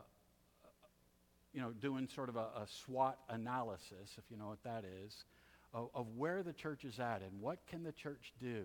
you 1.52 1.60
know, 1.60 1.70
doing 1.72 2.08
sort 2.08 2.28
of 2.28 2.36
a, 2.36 2.48
a, 2.56 2.66
SWOT 2.66 3.18
analysis, 3.28 4.14
if 4.18 4.24
you 4.30 4.36
know 4.36 4.48
what 4.48 4.62
that 4.64 4.84
is, 5.04 5.24
of, 5.72 5.88
of 5.94 6.06
where 6.16 6.42
the 6.42 6.52
church 6.52 6.84
is 6.84 6.98
at 6.98 7.22
and 7.22 7.40
what 7.40 7.66
can 7.66 7.82
the 7.82 7.92
church 7.92 8.32
do 8.40 8.64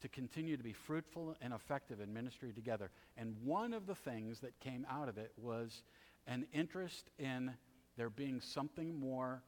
to 0.00 0.08
continue 0.08 0.56
to 0.56 0.62
be 0.62 0.72
fruitful 0.72 1.36
and 1.42 1.52
effective 1.52 2.00
in 2.00 2.12
ministry 2.12 2.52
together. 2.52 2.90
And 3.16 3.36
one 3.44 3.74
of 3.74 3.86
the 3.86 3.94
things 3.94 4.40
that 4.40 4.58
came 4.60 4.86
out 4.90 5.08
of 5.08 5.18
it 5.18 5.32
was 5.36 5.82
an 6.26 6.46
interest 6.52 7.10
in 7.18 7.52
there 7.96 8.10
being 8.10 8.40
something 8.40 8.98
more 8.98 9.42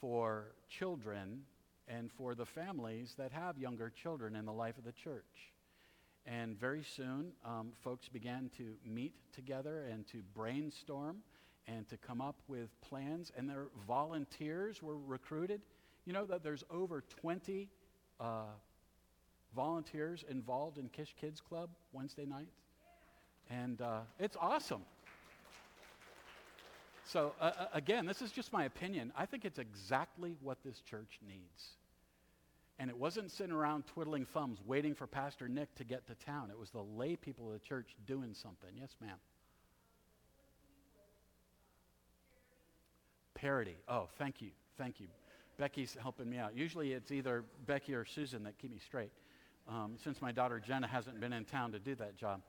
for 0.00 0.52
children 0.68 1.42
and 1.88 2.10
for 2.12 2.34
the 2.34 2.46
families 2.46 3.14
that 3.18 3.32
have 3.32 3.58
younger 3.58 3.90
children 3.90 4.34
in 4.36 4.44
the 4.44 4.52
life 4.52 4.76
of 4.78 4.84
the 4.84 4.92
church. 4.92 5.52
And 6.26 6.58
very 6.58 6.82
soon, 6.82 7.32
um, 7.44 7.72
folks 7.84 8.08
began 8.08 8.50
to 8.56 8.74
meet 8.84 9.14
together 9.32 9.84
and 9.84 10.06
to 10.08 10.22
brainstorm 10.34 11.18
and 11.68 11.88
to 11.88 11.96
come 11.96 12.20
up 12.20 12.36
with 12.48 12.68
plans. 12.80 13.30
And 13.36 13.48
their 13.48 13.66
volunteers 13.86 14.82
were 14.82 14.98
recruited. 14.98 15.60
You 16.04 16.12
know 16.12 16.26
that 16.26 16.42
there's 16.42 16.64
over 16.70 17.02
20 17.20 17.68
uh, 18.18 18.24
volunteers 19.54 20.24
involved 20.28 20.78
in 20.78 20.88
Kish 20.88 21.14
Kids 21.20 21.40
Club 21.40 21.70
Wednesday 21.92 22.26
nights? 22.26 22.56
And 23.48 23.80
uh, 23.80 24.00
it's 24.18 24.36
awesome. 24.40 24.82
So, 27.06 27.34
uh, 27.40 27.52
uh, 27.58 27.66
again, 27.72 28.04
this 28.04 28.20
is 28.20 28.32
just 28.32 28.52
my 28.52 28.64
opinion. 28.64 29.12
I 29.16 29.26
think 29.26 29.44
it's 29.44 29.60
exactly 29.60 30.34
what 30.42 30.58
this 30.64 30.80
church 30.80 31.20
needs. 31.26 31.70
And 32.78 32.90
it 32.90 32.96
wasn't 32.96 33.30
sitting 33.30 33.52
around 33.52 33.86
twiddling 33.86 34.26
thumbs 34.26 34.58
waiting 34.66 34.94
for 34.94 35.06
Pastor 35.06 35.48
Nick 35.48 35.74
to 35.76 35.84
get 35.84 36.06
to 36.08 36.14
town. 36.14 36.50
It 36.50 36.58
was 36.58 36.70
the 36.70 36.82
lay 36.82 37.16
people 37.16 37.46
of 37.46 37.52
the 37.52 37.66
church 37.66 37.94
doing 38.06 38.34
something. 38.34 38.70
Yes, 38.78 38.94
ma'am. 39.00 39.16
Parity. 43.34 43.76
Oh, 43.88 44.08
thank 44.18 44.42
you. 44.42 44.50
Thank 44.76 44.98
you. 45.00 45.06
Becky's 45.58 45.96
helping 46.00 46.28
me 46.28 46.38
out. 46.38 46.56
Usually 46.56 46.92
it's 46.92 47.12
either 47.12 47.44
Becky 47.66 47.94
or 47.94 48.04
Susan 48.04 48.42
that 48.42 48.58
keep 48.58 48.70
me 48.70 48.78
straight, 48.84 49.12
um, 49.68 49.94
since 50.02 50.20
my 50.20 50.32
daughter 50.32 50.60
Jenna 50.60 50.86
hasn't 50.86 51.20
been 51.20 51.32
in 51.32 51.44
town 51.44 51.72
to 51.72 51.78
do 51.78 51.94
that 51.94 52.16
job. 52.16 52.42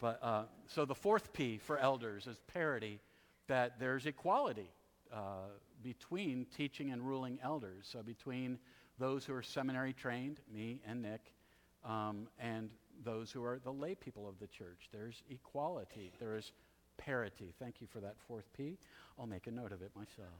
But 0.00 0.22
uh, 0.22 0.42
so 0.68 0.84
the 0.84 0.94
fourth 0.94 1.32
P 1.32 1.58
for 1.58 1.78
elders 1.78 2.26
is 2.26 2.36
parity, 2.52 3.00
that 3.48 3.78
there's 3.78 4.06
equality 4.06 4.70
uh, 5.12 5.48
between 5.82 6.46
teaching 6.56 6.90
and 6.90 7.06
ruling 7.06 7.38
elders. 7.42 7.88
So 7.90 8.02
between 8.02 8.58
those 8.98 9.24
who 9.24 9.34
are 9.34 9.42
seminary 9.42 9.92
trained, 9.92 10.40
me 10.52 10.80
and 10.86 11.02
Nick, 11.02 11.32
um, 11.84 12.28
and 12.38 12.70
those 13.04 13.30
who 13.30 13.44
are 13.44 13.58
the 13.62 13.72
lay 13.72 13.94
people 13.94 14.28
of 14.28 14.38
the 14.38 14.46
church. 14.46 14.88
There's 14.92 15.22
equality. 15.30 16.12
There 16.18 16.36
is 16.36 16.52
parity. 16.96 17.52
Thank 17.58 17.80
you 17.80 17.86
for 17.86 18.00
that 18.00 18.16
fourth 18.26 18.46
P. 18.56 18.78
I'll 19.18 19.26
make 19.26 19.46
a 19.46 19.50
note 19.50 19.72
of 19.72 19.82
it 19.82 19.90
myself. 19.94 20.34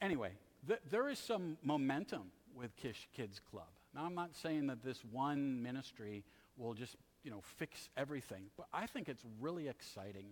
anyway, 0.00 0.32
th- 0.66 0.80
there 0.90 1.08
is 1.08 1.18
some 1.18 1.56
momentum 1.62 2.30
with 2.54 2.76
Kish 2.76 3.08
Kids 3.16 3.40
Club. 3.50 3.68
Now, 3.94 4.04
I'm 4.04 4.14
not 4.14 4.34
saying 4.34 4.66
that 4.68 4.82
this 4.82 5.04
one 5.10 5.62
ministry 5.62 6.24
will 6.56 6.74
just, 6.74 6.96
you 7.24 7.30
know, 7.30 7.40
fix 7.58 7.88
everything, 7.96 8.44
but 8.56 8.66
I 8.72 8.86
think 8.86 9.08
it's 9.08 9.24
really 9.40 9.68
exciting 9.68 10.26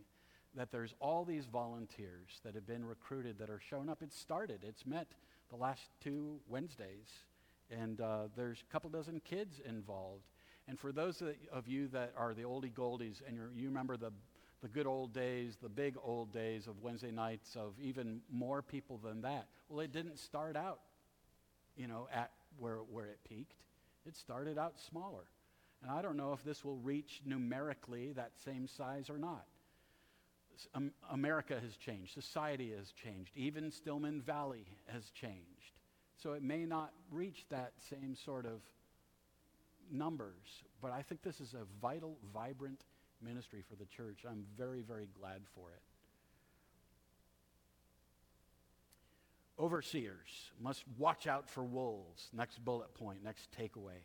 that 0.57 0.73
there's 0.73 0.95
all 1.01 1.25
these 1.25 1.47
volunteers 1.47 2.41
that 2.45 2.55
have 2.55 2.67
been 2.67 2.85
recruited 2.85 3.39
that 3.39 3.51
are 3.51 3.61
showing 3.61 3.89
up. 3.89 4.03
It 4.03 4.13
started. 4.13 4.65
It's 4.67 4.85
met 4.85 5.07
the 5.49 5.57
last 5.57 5.83
two 6.03 6.41
Wednesdays, 6.49 7.09
and 7.71 8.01
uh, 8.01 8.29
there's 8.37 8.63
a 8.69 8.73
couple 8.73 8.91
dozen 8.91 9.21
kids 9.21 9.61
involved. 9.65 10.25
And 10.69 10.79
for 10.79 10.93
those 10.93 11.23
of 11.53 11.69
you 11.69 11.89
that 11.89 12.13
are 12.17 12.35
the 12.35 12.43
oldie 12.43 12.73
goldies 12.73 13.23
and 13.27 13.37
you 13.57 13.67
remember 13.67 13.97
the, 13.97 14.13
the 14.63 14.69
good 14.69 14.87
old 14.87 15.13
days, 15.13 15.57
the 15.61 15.69
big 15.69 15.97
old 16.03 16.33
days 16.33 16.67
of 16.67 16.83
Wednesday 16.83 17.11
nights 17.11 17.57
of 17.57 17.75
even 17.83 18.21
more 18.31 18.63
people 18.63 18.99
than 19.03 19.23
that, 19.23 19.47
well, 19.69 19.81
it 19.81 19.93
didn't 19.93 20.19
start 20.19 20.57
out, 20.57 20.81
you 21.77 21.89
know, 21.89 22.09
at 22.13 22.31
where, 22.59 22.77
where 22.77 23.07
it 23.07 23.19
peaked. 23.29 23.55
It 24.07 24.17
started 24.17 24.59
out 24.59 24.75
smaller. 24.81 25.25
And 25.83 25.91
I 25.91 26.03
don't 26.03 26.17
know 26.17 26.33
if 26.33 26.45
this 26.45 26.65
will 26.65 26.77
reach 26.77 27.23
numerically 27.25 28.13
that 28.13 28.33
same 28.45 28.67
size 28.67 29.09
or 29.09 29.19
not. 29.19 29.47
Um, 30.75 30.93
America 31.11 31.59
has 31.59 31.77
changed. 31.77 32.13
Society 32.13 32.73
has 32.77 32.93
changed. 32.93 33.33
Even 33.35 33.71
Stillman 33.71 34.21
Valley 34.21 34.67
has 34.89 35.11
changed. 35.11 35.79
So 36.23 36.35
it 36.35 36.43
may 36.43 36.67
not 36.67 36.93
reach 37.11 37.47
that 37.49 37.73
same 37.89 38.15
sort 38.15 38.45
of 38.45 38.61
numbers, 39.91 40.65
but 40.83 40.93
I 40.93 41.01
think 41.01 41.23
this 41.23 41.41
is 41.41 41.55
a 41.55 41.65
vital, 41.81 42.19
vibrant 42.35 42.85
ministry 43.23 43.63
for 43.67 43.75
the 43.75 43.87
church. 43.87 44.25
I'm 44.29 44.45
very, 44.57 44.83
very 44.83 45.09
glad 45.19 45.43
for 45.55 45.71
it. 45.71 45.81
Overseers 49.59 50.53
must 50.61 50.85
watch 50.99 51.27
out 51.27 51.49
for 51.49 51.63
wolves. 51.63 52.29
Next 52.33 52.65
bullet 52.65 52.95
point, 52.95 53.23
next 53.23 53.49
takeaway. 53.59 54.05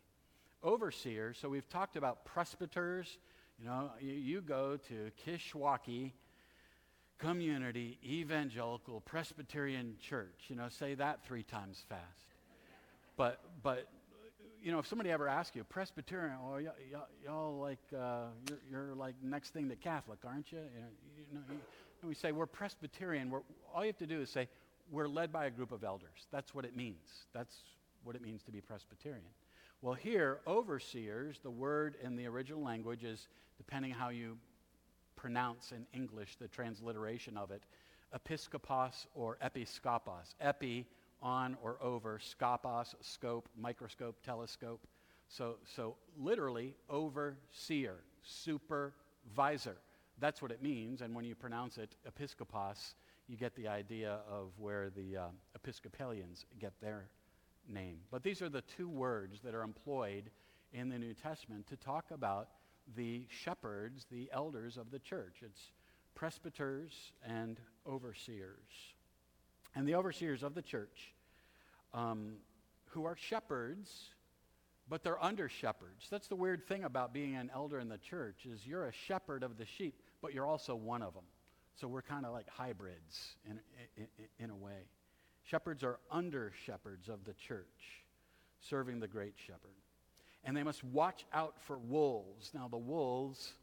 Overseers, 0.65 1.37
so 1.39 1.47
we've 1.47 1.69
talked 1.69 1.95
about 1.95 2.25
presbyters. 2.25 3.19
You 3.59 3.67
know, 3.67 3.91
you, 4.01 4.13
you 4.13 4.41
go 4.41 4.77
to 4.87 5.11
Kishwaukee 5.25 6.11
Community 7.19 7.99
Evangelical 8.03 9.01
Presbyterian 9.01 9.95
Church. 10.01 10.45
You 10.47 10.55
know, 10.55 10.67
say 10.69 10.95
that 10.95 11.23
three 11.23 11.43
times 11.43 11.83
fast. 11.87 12.01
But, 13.15 13.41
but 13.61 13.87
you 14.61 14.71
know, 14.71 14.79
if 14.79 14.87
somebody 14.87 15.11
ever 15.11 15.27
asks 15.27 15.55
you, 15.55 15.63
Presbyterian, 15.63 16.37
well, 16.43 16.55
y- 16.55 16.69
y- 16.91 16.99
y'all 17.23 17.59
like, 17.59 17.77
uh, 17.95 18.29
you're, 18.49 18.87
you're, 18.87 18.95
like 18.95 19.13
next 19.21 19.51
thing 19.51 19.69
to 19.69 19.75
Catholic, 19.75 20.17
aren't 20.25 20.51
you? 20.51 20.57
You 20.57 20.81
know, 20.81 21.41
you 21.51 21.55
know 21.55 21.59
we 22.07 22.15
say, 22.15 22.31
we're 22.31 22.47
Presbyterian. 22.47 23.29
We're, 23.29 23.41
all 23.73 23.81
you 23.81 23.89
have 23.89 23.97
to 23.97 24.07
do 24.07 24.21
is 24.21 24.31
say, 24.31 24.47
we're 24.91 25.07
led 25.07 25.31
by 25.31 25.45
a 25.45 25.51
group 25.51 25.71
of 25.71 25.83
elders. 25.83 26.27
That's 26.31 26.55
what 26.55 26.65
it 26.65 26.75
means. 26.75 27.25
That's 27.33 27.55
what 28.03 28.15
it 28.15 28.23
means 28.23 28.41
to 28.43 28.51
be 28.51 28.61
Presbyterian. 28.61 29.21
Well, 29.81 29.93
here, 29.93 30.39
overseers, 30.47 31.39
the 31.43 31.51
word 31.51 31.95
in 32.03 32.15
the 32.15 32.25
original 32.27 32.63
language 32.63 33.03
is, 33.03 33.27
depending 33.57 33.91
how 33.91 34.09
you 34.09 34.37
pronounce 35.15 35.71
in 35.71 35.85
English 35.93 36.37
the 36.37 36.47
transliteration 36.47 37.37
of 37.37 37.51
it, 37.51 37.63
episkopos 38.15 39.05
or 39.13 39.37
episkopos. 39.43 40.33
Epi, 40.39 40.87
on 41.21 41.57
or 41.61 41.77
over, 41.81 42.19
skopos, 42.19 42.95
scope, 43.01 43.49
microscope, 43.57 44.15
telescope. 44.23 44.85
So, 45.27 45.55
so 45.75 45.95
literally, 46.17 46.75
overseer, 46.89 47.95
supervisor. 48.21 49.77
That's 50.19 50.41
what 50.41 50.51
it 50.51 50.61
means. 50.61 51.01
And 51.01 51.15
when 51.15 51.25
you 51.25 51.35
pronounce 51.35 51.77
it 51.77 51.95
episkopos, 52.07 52.93
you 53.27 53.37
get 53.37 53.55
the 53.55 53.67
idea 53.67 54.19
of 54.29 54.51
where 54.57 54.89
the 54.89 55.17
uh, 55.17 55.27
Episcopalians 55.55 56.45
get 56.59 56.73
their 56.79 57.09
name. 57.69 57.99
But 58.11 58.23
these 58.23 58.41
are 58.41 58.49
the 58.49 58.61
two 58.61 58.89
words 58.89 59.39
that 59.43 59.53
are 59.53 59.63
employed 59.63 60.29
in 60.73 60.89
the 60.89 60.99
New 60.99 61.13
Testament 61.13 61.67
to 61.67 61.77
talk 61.77 62.05
about 62.11 62.49
the 62.95 63.25
shepherds, 63.29 64.05
the 64.11 64.29
elders 64.31 64.77
of 64.77 64.91
the 64.91 64.99
church. 64.99 65.37
It's 65.41 65.71
presbyters 66.15 67.11
and 67.25 67.59
overseers. 67.87 68.93
And 69.75 69.87
the 69.87 69.95
overseers 69.95 70.43
of 70.43 70.55
the 70.55 70.61
church, 70.61 71.13
um, 71.93 72.35
who 72.87 73.05
are 73.05 73.15
shepherds, 73.15 74.09
but 74.87 75.03
they're 75.03 75.21
under 75.23 75.49
shepherds. 75.49 76.07
That's 76.09 76.27
the 76.27 76.35
weird 76.35 76.65
thing 76.67 76.83
about 76.83 77.13
being 77.13 77.35
an 77.35 77.51
elder 77.53 77.79
in 77.79 77.89
the 77.89 77.97
church 77.97 78.45
is 78.45 78.65
you're 78.65 78.85
a 78.85 78.93
shepherd 78.93 79.43
of 79.43 79.57
the 79.57 79.65
sheep, 79.65 80.01
but 80.21 80.33
you're 80.33 80.45
also 80.45 80.75
one 80.75 81.01
of 81.01 81.13
them. 81.13 81.23
So 81.75 81.87
we're 81.87 82.01
kind 82.01 82.25
of 82.25 82.31
like 82.31 82.47
hybrids 82.49 83.35
in, 83.49 83.59
in, 83.97 84.07
in 84.39 84.49
a 84.49 84.55
way. 84.55 84.87
Shepherds 85.45 85.83
are 85.83 85.99
under 86.11 86.51
shepherds 86.65 87.07
of 87.07 87.23
the 87.23 87.33
church, 87.33 88.03
serving 88.59 88.99
the 88.99 89.07
great 89.07 89.33
shepherd 89.37 89.71
and 90.45 90.55
they 90.55 90.63
must 90.63 90.83
watch 90.83 91.25
out 91.33 91.55
for 91.59 91.77
wolves. 91.77 92.51
Now, 92.53 92.67
the 92.67 92.77
wolves, 92.77 93.53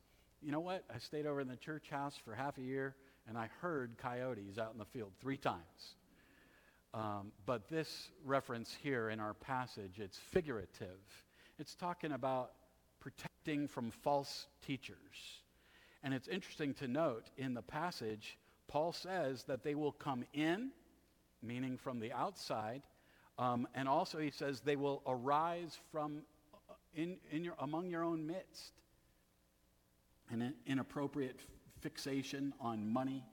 you 0.43 0.51
know 0.51 0.61
what? 0.61 0.85
I 0.93 0.99
stayed 0.99 1.27
over 1.27 1.41
in 1.41 1.49
the 1.49 1.57
church 1.57 1.89
house 1.89 2.17
for 2.23 2.35
half 2.35 2.59
a 2.59 2.63
year, 2.63 2.97
and 3.29 3.39
I 3.39 3.49
heard 3.61 3.97
coyotes 3.97 4.59
out 4.59 4.73
in 4.73 4.79
the 4.79 4.85
field 4.85 5.13
three 5.21 5.37
times. 5.37 5.97
Um, 6.93 7.33
but 7.47 7.69
this 7.69 8.11
reference 8.25 8.77
here 8.83 9.11
in 9.11 9.21
our 9.21 9.33
passage, 9.33 9.99
it's 9.99 10.19
figurative. 10.19 10.99
It's 11.59 11.75
talking 11.77 12.13
about 12.13 12.51
protecting 13.01 13.69
from 13.69 13.91
false 13.91 14.49
teachers. 14.67 15.41
And 16.03 16.13
it's 16.13 16.29
interesting 16.29 16.75
to 16.75 16.89
note 16.89 17.31
in 17.39 17.55
the 17.55 17.63
passage, 17.63 18.39
Paul 18.67 18.93
says 18.93 19.45
that 19.45 19.63
they 19.63 19.77
will 19.77 19.93
come 19.93 20.25
in, 20.35 20.71
meaning 21.43 21.77
from 21.77 21.99
the 22.01 22.13
outside, 22.13 22.83
um, 23.39 23.67
and 23.75 23.89
also 23.89 24.19
he 24.19 24.31
says 24.31 24.61
they 24.61 24.77
will 24.77 25.03
arise 25.07 25.79
from 25.91 26.23
in, 26.95 27.17
in 27.31 27.45
your, 27.45 27.55
among 27.59 27.91
your 27.91 28.05
own 28.05 28.27
midst. 28.27 28.73
An 30.31 30.55
inappropriate 30.67 31.41
fixation 31.81 32.55
on 32.61 32.91
money 32.91 33.25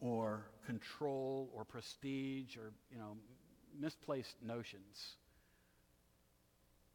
or 0.00 0.46
control 0.66 1.48
or 1.54 1.64
prestige 1.64 2.56
or, 2.56 2.72
you 2.90 2.98
know, 2.98 3.16
misplaced 3.78 4.36
notions. 4.42 5.16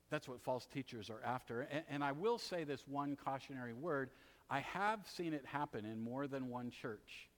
That's 0.09 0.27
what 0.27 0.41
false 0.41 0.65
teachers 0.65 1.09
are 1.09 1.21
after. 1.25 1.61
And, 1.61 1.83
and 1.89 2.03
I 2.03 2.11
will 2.11 2.37
say 2.37 2.63
this 2.63 2.83
one 2.87 3.15
cautionary 3.15 3.73
word. 3.73 4.09
I 4.49 4.59
have 4.59 4.99
seen 5.07 5.33
it 5.33 5.45
happen 5.45 5.85
in 5.85 6.01
more 6.01 6.27
than 6.27 6.49
one 6.49 6.69
church 6.69 7.29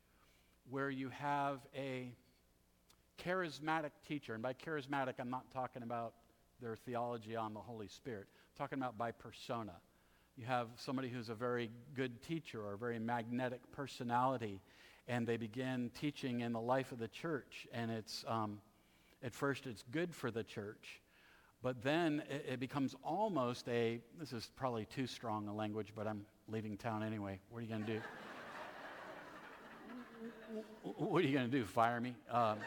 where 0.69 0.89
you 0.89 1.09
have 1.09 1.59
a 1.75 2.11
charismatic 3.23 3.91
teacher. 4.07 4.33
And 4.33 4.43
by 4.43 4.53
charismatic, 4.53 5.13
I'm 5.19 5.29
not 5.29 5.51
talking 5.51 5.83
about 5.83 6.13
their 6.61 6.75
theology 6.75 7.35
on 7.35 7.53
the 7.53 7.59
Holy 7.59 7.87
Spirit. 7.87 8.27
I'm 8.31 8.57
talking 8.57 8.79
about 8.79 8.97
by 8.97 9.11
persona. 9.11 9.73
You 10.37 10.45
have 10.45 10.67
somebody 10.75 11.09
who's 11.09 11.29
a 11.29 11.35
very 11.35 11.69
good 11.95 12.21
teacher 12.21 12.61
or 12.61 12.73
a 12.73 12.77
very 12.77 12.99
magnetic 12.99 13.59
personality, 13.71 14.61
and 15.07 15.25
they 15.25 15.37
begin 15.37 15.91
teaching 15.99 16.41
in 16.41 16.51
the 16.51 16.59
life 16.59 16.91
of 16.91 16.99
the 16.99 17.07
church. 17.07 17.67
And 17.71 17.89
it's, 17.89 18.25
um, 18.27 18.59
at 19.23 19.33
first, 19.33 19.65
it's 19.65 19.83
good 19.91 20.13
for 20.13 20.31
the 20.31 20.43
church. 20.43 21.01
But 21.63 21.81
then 21.81 22.21
it, 22.29 22.59
becomes 22.59 22.95
almost 23.03 23.67
a, 23.69 23.99
this 24.19 24.33
is 24.33 24.51
probably 24.55 24.85
too 24.85 25.07
strong 25.07 25.47
a 25.47 25.53
language, 25.53 25.93
but 25.95 26.05
I'm 26.05 26.25
leaving 26.47 26.77
town 26.77 27.01
anyway. 27.01 27.39
What 27.49 27.59
are 27.59 27.61
you 27.61 27.69
going 27.69 27.85
to 27.85 27.93
do? 27.93 28.01
what 30.97 31.23
are 31.23 31.27
you 31.27 31.33
going 31.33 31.49
to 31.49 31.57
do? 31.57 31.65
Fire 31.65 31.99
me? 31.99 32.13
Um, 32.29 32.59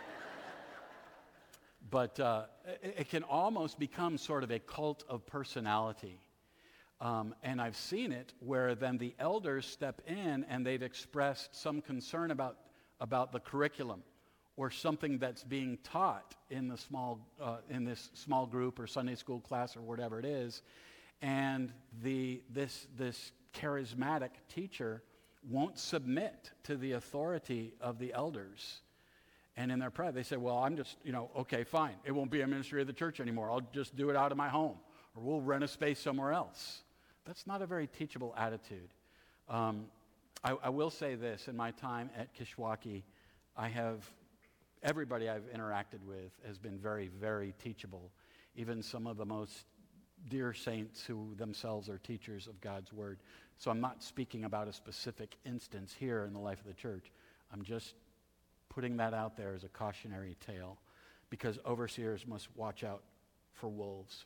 but 1.90 2.18
uh, 2.20 2.44
it, 2.82 2.94
it, 2.98 3.08
can 3.08 3.22
almost 3.22 3.78
become 3.78 4.18
sort 4.18 4.44
of 4.44 4.50
a 4.50 4.58
cult 4.58 5.04
of 5.08 5.26
personality. 5.26 6.20
Um, 7.00 7.34
and 7.42 7.60
I've 7.60 7.76
seen 7.76 8.10
it 8.12 8.32
where 8.40 8.74
then 8.74 8.98
the 8.98 9.14
elders 9.18 9.66
step 9.66 10.02
in 10.06 10.44
and 10.48 10.66
they've 10.66 10.82
expressed 10.82 11.54
some 11.54 11.80
concern 11.80 12.30
about, 12.30 12.56
about 13.00 13.32
the 13.32 13.40
curriculum 13.40 14.02
or 14.56 14.70
something 14.70 15.18
that's 15.18 15.44
being 15.44 15.78
taught 15.84 16.34
in, 16.50 16.66
the 16.66 16.76
small, 16.76 17.20
uh, 17.40 17.58
in 17.70 17.84
this 17.84 18.10
small 18.14 18.44
group 18.44 18.80
or 18.80 18.88
Sunday 18.88 19.14
school 19.14 19.38
class 19.38 19.76
or 19.76 19.80
whatever 19.82 20.18
it 20.18 20.24
is. 20.24 20.62
And 21.22 21.72
the, 22.02 22.42
this, 22.50 22.88
this 22.96 23.32
charismatic 23.54 24.30
teacher 24.52 25.02
won't 25.48 25.78
submit 25.78 26.50
to 26.64 26.76
the 26.76 26.92
authority 26.92 27.74
of 27.80 28.00
the 28.00 28.12
elders. 28.12 28.80
And 29.58 29.72
in 29.72 29.80
their 29.80 29.90
pride, 29.90 30.14
they 30.14 30.22
say, 30.22 30.36
Well, 30.36 30.58
I'm 30.58 30.76
just, 30.76 30.96
you 31.02 31.10
know, 31.10 31.30
okay, 31.36 31.64
fine. 31.64 31.96
It 32.04 32.12
won't 32.12 32.30
be 32.30 32.42
a 32.42 32.46
ministry 32.46 32.80
of 32.80 32.86
the 32.86 32.92
church 32.92 33.18
anymore. 33.18 33.50
I'll 33.50 33.66
just 33.74 33.96
do 33.96 34.08
it 34.08 34.14
out 34.14 34.30
of 34.30 34.38
my 34.38 34.48
home, 34.48 34.76
or 35.16 35.22
we'll 35.22 35.40
rent 35.40 35.64
a 35.64 35.68
space 35.68 35.98
somewhere 35.98 36.32
else. 36.32 36.82
That's 37.26 37.44
not 37.44 37.60
a 37.60 37.66
very 37.66 37.88
teachable 37.88 38.32
attitude. 38.38 38.88
Um, 39.48 39.86
I, 40.44 40.52
I, 40.62 40.68
will 40.68 40.90
say 40.90 41.16
this 41.16 41.48
in 41.48 41.56
my 41.56 41.72
time 41.72 42.08
at 42.16 42.28
Kishwaukee, 42.36 43.02
I 43.56 43.68
have, 43.68 44.08
everybody 44.84 45.28
I've 45.28 45.52
interacted 45.52 46.04
with 46.06 46.30
has 46.46 46.56
been 46.56 46.78
very, 46.78 47.08
very 47.08 47.52
teachable. 47.60 48.12
Even 48.54 48.80
some 48.80 49.08
of 49.08 49.16
the 49.16 49.26
most 49.26 49.64
dear 50.28 50.52
saints 50.52 51.04
who 51.04 51.34
themselves 51.36 51.88
are 51.88 51.98
teachers 51.98 52.46
of 52.46 52.60
God's 52.60 52.92
word. 52.92 53.18
So 53.56 53.72
I'm 53.72 53.80
not 53.80 54.04
speaking 54.04 54.44
about 54.44 54.68
a 54.68 54.72
specific 54.72 55.36
instance 55.44 55.96
here 55.98 56.26
in 56.26 56.32
the 56.32 56.38
life 56.38 56.60
of 56.60 56.66
the 56.66 56.74
church. 56.74 57.10
I'm 57.52 57.64
just 57.64 57.94
putting 58.78 58.98
that 58.98 59.12
out 59.12 59.36
there 59.36 59.54
as 59.54 59.64
a 59.64 59.68
cautionary 59.68 60.36
tale 60.46 60.78
because 61.30 61.58
overseers 61.66 62.24
must 62.28 62.46
watch 62.54 62.84
out 62.84 63.02
for 63.54 63.68
wolves. 63.68 64.24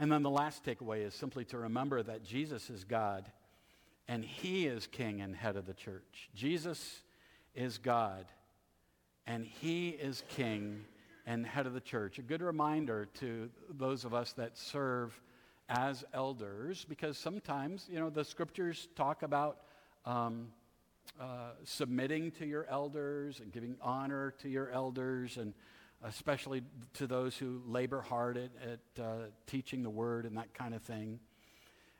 And 0.00 0.10
then 0.10 0.24
the 0.24 0.28
last 0.28 0.64
takeaway 0.64 1.06
is 1.06 1.14
simply 1.14 1.44
to 1.44 1.58
remember 1.58 2.02
that 2.02 2.24
Jesus 2.24 2.68
is 2.68 2.82
God 2.82 3.30
and 4.08 4.24
he 4.24 4.66
is 4.66 4.88
king 4.88 5.20
and 5.20 5.36
head 5.36 5.54
of 5.54 5.66
the 5.66 5.72
church. 5.72 6.28
Jesus 6.34 7.02
is 7.54 7.78
God 7.78 8.24
and 9.24 9.46
he 9.46 9.90
is 9.90 10.24
king 10.30 10.84
and 11.24 11.46
head 11.46 11.68
of 11.68 11.74
the 11.74 11.80
church. 11.80 12.18
A 12.18 12.22
good 12.22 12.42
reminder 12.42 13.06
to 13.20 13.48
those 13.70 14.04
of 14.04 14.14
us 14.14 14.32
that 14.32 14.58
serve 14.58 15.16
as 15.68 16.04
elders 16.12 16.84
because 16.88 17.16
sometimes, 17.16 17.86
you 17.88 18.00
know, 18.00 18.10
the 18.10 18.24
scriptures 18.24 18.88
talk 18.96 19.22
about 19.22 19.58
um, 20.04 20.48
uh, 21.20 21.50
submitting 21.64 22.30
to 22.32 22.46
your 22.46 22.66
elders 22.70 23.40
and 23.40 23.52
giving 23.52 23.76
honor 23.82 24.34
to 24.38 24.48
your 24.48 24.70
elders 24.70 25.36
and 25.36 25.54
especially 26.04 26.62
to 26.94 27.06
those 27.06 27.36
who 27.36 27.60
labor 27.66 28.00
hard 28.00 28.36
at, 28.36 28.50
at 28.62 29.02
uh, 29.02 29.14
teaching 29.46 29.82
the 29.82 29.90
word 29.90 30.26
and 30.26 30.36
that 30.36 30.54
kind 30.54 30.74
of 30.74 30.82
thing. 30.82 31.18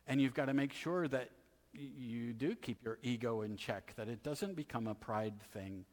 And 0.06 0.20
you've 0.20 0.34
got 0.34 0.46
to 0.46 0.54
make 0.54 0.72
sure 0.72 1.08
that 1.08 1.30
you 1.72 2.32
do 2.32 2.54
keep 2.54 2.82
your 2.82 2.98
ego 3.02 3.42
in 3.42 3.56
check, 3.56 3.92
that 3.96 4.08
it 4.08 4.22
doesn't 4.22 4.54
become 4.54 4.86
a 4.86 4.94
pride 4.94 5.40
thing. 5.52 5.84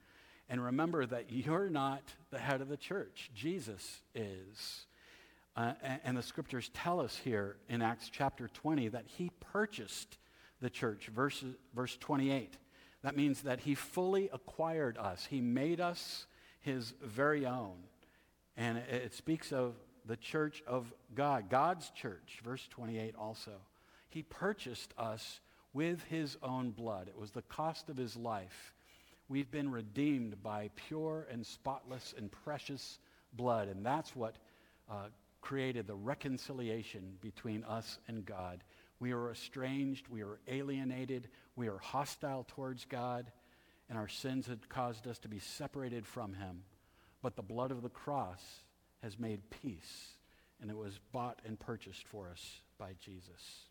And 0.47 0.63
remember 0.63 1.06
that 1.06 1.32
you're 1.32 1.69
not 1.69 2.04
the 2.30 2.38
head 2.38 2.62
of 2.62 2.69
the 2.69 2.78
church, 2.78 3.32
Jesus 3.34 4.01
is. 4.13 4.86
Uh, 5.56 5.73
and, 5.82 5.99
and 6.04 6.17
the 6.17 6.21
scriptures 6.21 6.69
tell 6.73 6.99
us 6.99 7.19
here 7.23 7.58
in 7.69 7.82
Acts 7.82 8.10
chapter 8.12 8.47
20 8.47 8.89
that 8.89 9.06
he 9.08 9.32
purchased 9.39 10.17
the 10.62 10.69
church, 10.69 11.10
verse, 11.13 11.43
verse 11.73 11.97
28. 11.97 12.58
That 13.05 13.15
means 13.15 13.43
that 13.43 13.59
he 13.59 13.75
fully 13.75 14.31
acquired 14.33 14.97
us, 14.97 15.27
he 15.29 15.39
made 15.39 15.79
us 15.79 16.25
his 16.61 16.95
very 17.03 17.45
own. 17.45 17.75
And 18.57 18.79
it 18.79 19.13
speaks 19.13 19.51
of 19.51 19.75
the 20.07 20.17
church 20.17 20.63
of 20.65 20.91
God, 21.13 21.47
God's 21.47 21.91
church, 21.91 22.39
verse 22.43 22.67
28 22.71 23.13
also. 23.15 23.51
He 24.09 24.23
purchased 24.23 24.91
us 24.97 25.39
with 25.71 26.01
his 26.05 26.35
own 26.41 26.71
blood. 26.71 27.07
It 27.07 27.15
was 27.15 27.29
the 27.29 27.43
cost 27.43 27.89
of 27.89 27.97
his 27.97 28.15
life. 28.15 28.73
We've 29.29 29.51
been 29.51 29.69
redeemed 29.69 30.41
by 30.41 30.71
pure 30.75 31.27
and 31.29 31.45
spotless 31.45 32.15
and 32.17 32.31
precious 32.31 32.97
blood. 33.33 33.67
And 33.67 33.85
that's 33.85 34.15
what 34.15 34.37
uh, 34.89 35.09
created 35.41 35.85
the 35.85 35.93
reconciliation 35.93 37.19
between 37.21 37.65
us 37.65 37.99
and 38.07 38.25
God. 38.25 38.63
We 38.99 39.12
are 39.12 39.31
estranged, 39.31 40.08
we 40.08 40.23
are 40.23 40.39
alienated, 40.47 41.27
we 41.55 41.67
are 41.67 41.77
hostile 41.77 42.45
towards 42.47 42.86
God, 42.86 43.31
and 43.89 43.97
our 43.97 44.08
sins 44.08 44.47
had 44.47 44.67
caused 44.69 45.08
us 45.08 45.19
to 45.19 45.27
be 45.27 45.39
separated 45.39 46.08
from 46.08 46.34
him. 46.34 46.63
But 47.21 47.36
the 47.36 47.41
blood 47.41 47.71
of 47.71 47.81
the 47.81 47.89
cross 47.89 48.43
has 49.03 49.19
made 49.19 49.49
peace, 49.49 50.17
and 50.62 50.69
it 50.69 50.77
was 50.77 50.99
bought 51.12 51.41
and 51.45 51.60
purchased 51.60 52.08
for 52.08 52.29
us 52.29 52.62
by 52.77 52.93
Jesus. 53.03 53.65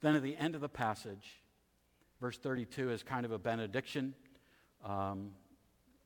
Then 0.00 0.16
at 0.16 0.22
the 0.22 0.36
end 0.36 0.54
of 0.54 0.60
the 0.60 0.68
passage, 0.68 1.40
verse 2.20 2.38
32 2.38 2.90
is 2.90 3.02
kind 3.02 3.24
of 3.24 3.32
a 3.32 3.38
benediction. 3.38 4.14
Um, 4.84 5.30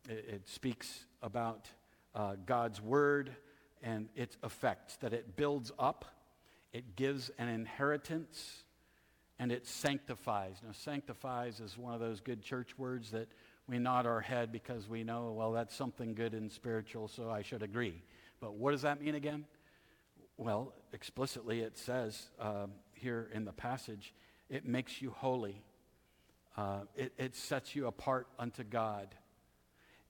it, 0.09 0.25
it, 0.29 0.49
speaks 0.49 1.05
about 1.23 1.69
uh, 2.15 2.37
God's 2.47 2.81
word 2.81 3.35
and 3.83 4.09
its 4.15 4.37
effects, 4.45 4.97
that 4.97 5.13
it 5.13 5.37
builds 5.37 5.73
up, 5.79 6.05
it 6.73 6.97
gives 6.97 7.31
an 7.39 7.49
inheritance, 7.49 8.65
and 9.39 9.51
it 9.53 9.67
sanctifies. 9.67 10.57
Now, 10.65 10.73
sanctifies 10.73 11.61
is 11.61 11.79
one 11.79 11.95
of 11.95 12.01
those 12.01 12.21
good 12.21 12.43
church 12.43 12.79
words 12.79 13.11
that 13.13 13.29
we 13.69 13.79
nod 13.79 14.07
our 14.07 14.21
head 14.21 14.51
because 14.51 14.89
we 14.89 15.05
know, 15.05 15.33
well, 15.37 15.53
that's 15.53 15.75
something 15.75 16.15
good 16.15 16.35
and 16.35 16.51
spiritual, 16.51 17.09
so 17.09 17.31
I 17.31 17.43
should 17.43 17.63
agree. 17.63 18.03
But 18.41 18.55
what 18.55 18.73
does 18.73 18.83
that 18.83 19.01
mean 19.03 19.15
again? 19.15 19.45
Well, 20.37 20.73
explicitly 20.93 21.61
it 21.61 21.77
says 21.77 22.29
uh, 22.41 22.67
here 22.95 23.29
in 23.33 23.45
the 23.45 23.53
passage, 23.53 24.15
it 24.49 24.65
makes 24.65 25.03
you 25.03 25.11
holy. 25.11 25.63
Uh, 26.57 26.81
it, 26.97 27.13
it 27.19 27.37
sets 27.37 27.77
you 27.77 27.87
apart 27.87 28.27
unto 28.39 28.65
God. 28.65 29.15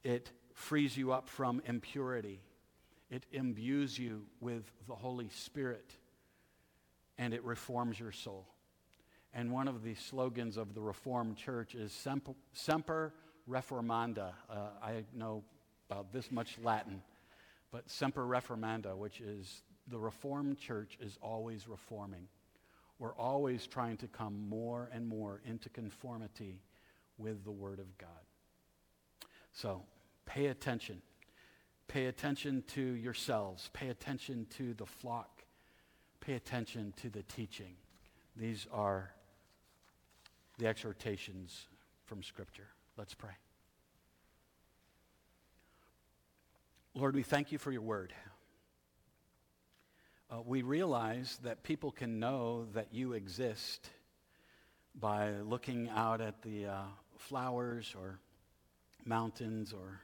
It 0.04 0.30
frees 0.54 0.96
you 0.96 1.12
up 1.12 1.28
from 1.28 1.62
impurity. 1.66 2.40
It 3.10 3.24
imbues 3.32 3.98
you 3.98 4.26
with 4.40 4.64
the 4.86 4.94
Holy 4.94 5.28
Spirit. 5.30 5.96
And 7.18 7.34
it 7.34 7.42
reforms 7.44 7.98
your 7.98 8.12
soul. 8.12 8.46
And 9.34 9.52
one 9.52 9.68
of 9.68 9.82
the 9.82 9.94
slogans 9.94 10.56
of 10.56 10.74
the 10.74 10.80
Reformed 10.80 11.36
Church 11.36 11.74
is 11.74 11.92
Semper, 11.92 13.12
reformanda. 13.48 14.32
Uh, 14.48 14.70
I 14.82 15.04
know 15.14 15.42
about 15.90 16.12
this 16.12 16.30
much 16.30 16.58
Latin, 16.62 17.02
but 17.70 17.90
semper 17.90 18.26
reformanda, 18.26 18.96
which 18.96 19.20
is 19.20 19.62
the 19.88 19.98
Reformed 19.98 20.58
Church 20.58 20.98
is 21.00 21.18
always 21.22 21.68
reforming. 21.68 22.28
We're 22.98 23.14
always 23.14 23.66
trying 23.66 23.96
to 23.98 24.08
come 24.08 24.48
more 24.48 24.90
and 24.92 25.06
more 25.06 25.40
into 25.44 25.68
conformity 25.68 26.60
with 27.16 27.44
the 27.44 27.50
Word 27.50 27.78
of 27.78 27.96
God. 27.96 28.08
So 29.52 29.82
pay 30.26 30.46
attention. 30.46 31.00
Pay 31.86 32.06
attention 32.06 32.64
to 32.68 32.82
yourselves. 32.82 33.70
Pay 33.72 33.88
attention 33.88 34.46
to 34.56 34.74
the 34.74 34.86
flock. 34.86 35.37
Pay 36.28 36.34
attention 36.34 36.92
to 37.00 37.08
the 37.08 37.22
teaching. 37.22 37.72
These 38.36 38.66
are 38.70 39.10
the 40.58 40.66
exhortations 40.66 41.68
from 42.04 42.22
Scripture. 42.22 42.66
Let's 42.98 43.14
pray. 43.14 43.30
Lord, 46.92 47.14
we 47.14 47.22
thank 47.22 47.50
you 47.50 47.56
for 47.56 47.72
your 47.72 47.80
word. 47.80 48.12
Uh, 50.30 50.42
we 50.44 50.60
realize 50.60 51.38
that 51.44 51.62
people 51.62 51.90
can 51.90 52.20
know 52.20 52.66
that 52.74 52.88
you 52.92 53.14
exist 53.14 53.88
by 54.94 55.30
looking 55.30 55.88
out 55.88 56.20
at 56.20 56.42
the 56.42 56.66
uh, 56.66 56.80
flowers 57.16 57.94
or 57.98 58.20
mountains 59.06 59.72
or 59.72 60.02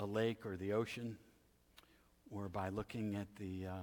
a 0.00 0.06
lake 0.06 0.46
or 0.46 0.56
the 0.56 0.72
ocean, 0.72 1.18
or 2.30 2.48
by 2.48 2.70
looking 2.70 3.14
at 3.14 3.26
the 3.36 3.66
uh, 3.66 3.74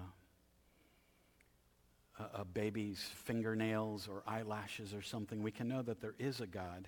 a, 2.20 2.42
a 2.42 2.46
baby's 2.46 3.02
fingernails 3.26 4.08
or 4.08 4.24
eyelashes 4.28 4.94
or 4.94 5.02
something, 5.02 5.42
we 5.42 5.52
can 5.52 5.68
know 5.68 5.82
that 5.82 6.02
there 6.02 6.16
is 6.20 6.42
a 6.42 6.48
God. 6.48 6.88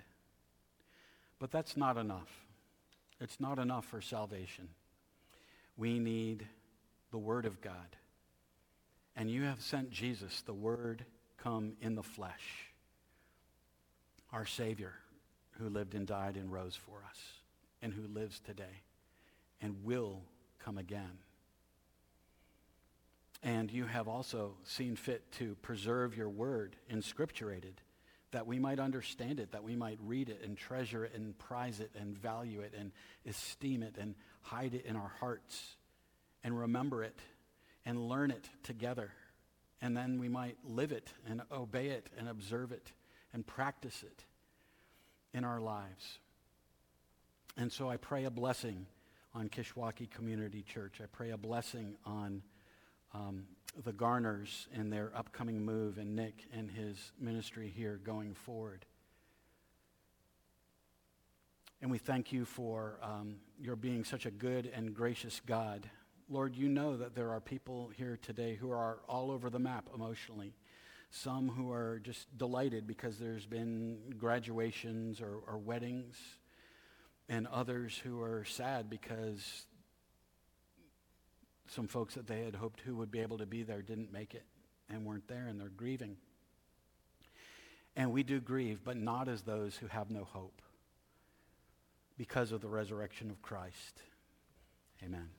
But 1.39 1.51
that's 1.51 1.77
not 1.77 1.97
enough. 1.97 2.45
It's 3.19 3.39
not 3.39 3.59
enough 3.59 3.85
for 3.85 4.01
salvation. 4.01 4.69
We 5.75 5.99
need 5.99 6.47
the 7.11 7.17
Word 7.17 7.45
of 7.45 7.61
God. 7.61 7.95
And 9.15 9.29
you 9.31 9.43
have 9.43 9.61
sent 9.61 9.89
Jesus, 9.89 10.41
the 10.41 10.53
Word 10.53 11.05
come 11.37 11.73
in 11.81 11.95
the 11.95 12.03
flesh, 12.03 12.71
our 14.31 14.45
Savior 14.45 14.93
who 15.59 15.69
lived 15.69 15.95
and 15.95 16.05
died 16.05 16.35
and 16.35 16.51
rose 16.51 16.75
for 16.75 17.03
us, 17.09 17.19
and 17.81 17.93
who 17.93 18.07
lives 18.07 18.39
today 18.39 18.83
and 19.61 19.83
will 19.83 20.21
come 20.59 20.77
again. 20.77 21.19
And 23.43 23.71
you 23.71 23.85
have 23.85 24.07
also 24.07 24.55
seen 24.63 24.95
fit 24.95 25.31
to 25.33 25.55
preserve 25.61 26.17
your 26.17 26.29
word 26.29 26.75
inscripturated, 26.91 27.75
that 28.31 28.47
we 28.47 28.59
might 28.59 28.79
understand 28.79 29.39
it, 29.39 29.51
that 29.51 29.63
we 29.63 29.75
might 29.75 29.99
read 30.01 30.29
it 30.29 30.41
and 30.43 30.57
treasure 30.57 31.05
it 31.05 31.13
and 31.15 31.37
prize 31.37 31.79
it 31.79 31.91
and 31.97 32.17
value 32.17 32.61
it 32.61 32.73
and 32.77 32.91
esteem 33.25 33.83
it 33.83 33.95
and 33.99 34.15
hide 34.41 34.73
it 34.73 34.85
in 34.85 34.95
our 34.95 35.11
hearts 35.19 35.75
and 36.43 36.57
remember 36.57 37.03
it 37.03 37.19
and 37.85 38.09
learn 38.09 38.31
it 38.31 38.49
together 38.63 39.11
and 39.81 39.95
then 39.95 40.19
we 40.19 40.29
might 40.29 40.57
live 40.63 40.91
it 40.91 41.11
and 41.27 41.41
obey 41.51 41.87
it 41.89 42.09
and 42.17 42.27
observe 42.27 42.71
it 42.71 42.91
and 43.33 43.45
practice 43.45 44.03
it 44.03 44.25
in 45.33 45.43
our 45.43 45.59
lives. 45.59 46.19
And 47.55 47.71
so 47.71 47.89
I 47.89 47.97
pray 47.97 48.25
a 48.25 48.31
blessing 48.31 48.87
on 49.33 49.49
Kishwaukee 49.49 50.09
Community 50.09 50.63
Church. 50.63 50.99
I 51.01 51.05
pray 51.05 51.29
a 51.31 51.37
blessing 51.37 51.95
on 52.05 52.41
um, 53.13 53.45
the 53.83 53.93
Garners 53.93 54.67
and 54.73 54.91
their 54.91 55.11
upcoming 55.15 55.63
move 55.63 55.97
and 55.97 56.15
Nick 56.15 56.45
and 56.51 56.69
his 56.71 57.11
ministry 57.19 57.71
here 57.75 57.99
going 58.03 58.33
forward. 58.33 58.85
And 61.81 61.91
we 61.91 61.99
thank 61.99 62.31
you 62.31 62.43
for 62.43 62.97
um, 63.03 63.35
your 63.59 63.75
being 63.75 64.03
such 64.03 64.25
a 64.25 64.31
good 64.31 64.65
and 64.73 64.95
gracious 64.95 65.41
God. 65.45 65.87
Lord, 66.27 66.55
you 66.55 66.67
know 66.67 66.97
that 66.97 67.13
there 67.13 67.31
are 67.31 67.39
people 67.39 67.91
here 67.95 68.17
today 68.19 68.55
who 68.55 68.71
are 68.71 68.99
all 69.07 69.29
over 69.29 69.49
the 69.49 69.59
map 69.59 69.87
emotionally. 69.93 70.55
Some 71.11 71.49
who 71.49 71.71
are 71.71 72.01
just 72.03 72.35
delighted 72.37 72.87
because 72.87 73.17
there's 73.17 73.45
been 73.45 74.13
graduations 74.17 75.21
or, 75.21 75.37
or 75.47 75.57
weddings, 75.57 76.17
and 77.29 77.47
others 77.47 77.97
who 78.03 78.21
are 78.21 78.43
sad 78.43 78.89
because 78.89 79.65
some 81.71 81.87
folks 81.87 82.15
that 82.15 82.27
they 82.27 82.43
had 82.43 82.55
hoped 82.55 82.81
who 82.81 82.95
would 82.95 83.11
be 83.11 83.19
able 83.19 83.37
to 83.37 83.45
be 83.45 83.63
there 83.63 83.81
didn't 83.81 84.11
make 84.11 84.33
it 84.33 84.43
and 84.89 85.05
weren't 85.05 85.27
there, 85.27 85.47
and 85.47 85.59
they're 85.59 85.69
grieving. 85.69 86.17
And 87.95 88.11
we 88.11 88.23
do 88.23 88.39
grieve, 88.39 88.81
but 88.83 88.95
not 88.95 89.27
as 89.27 89.41
those 89.41 89.75
who 89.75 89.87
have 89.87 90.09
no 90.09 90.23
hope 90.23 90.61
because 92.17 92.51
of 92.51 92.61
the 92.61 92.69
resurrection 92.69 93.29
of 93.29 93.41
Christ. 93.41 94.01
Amen. 95.03 95.29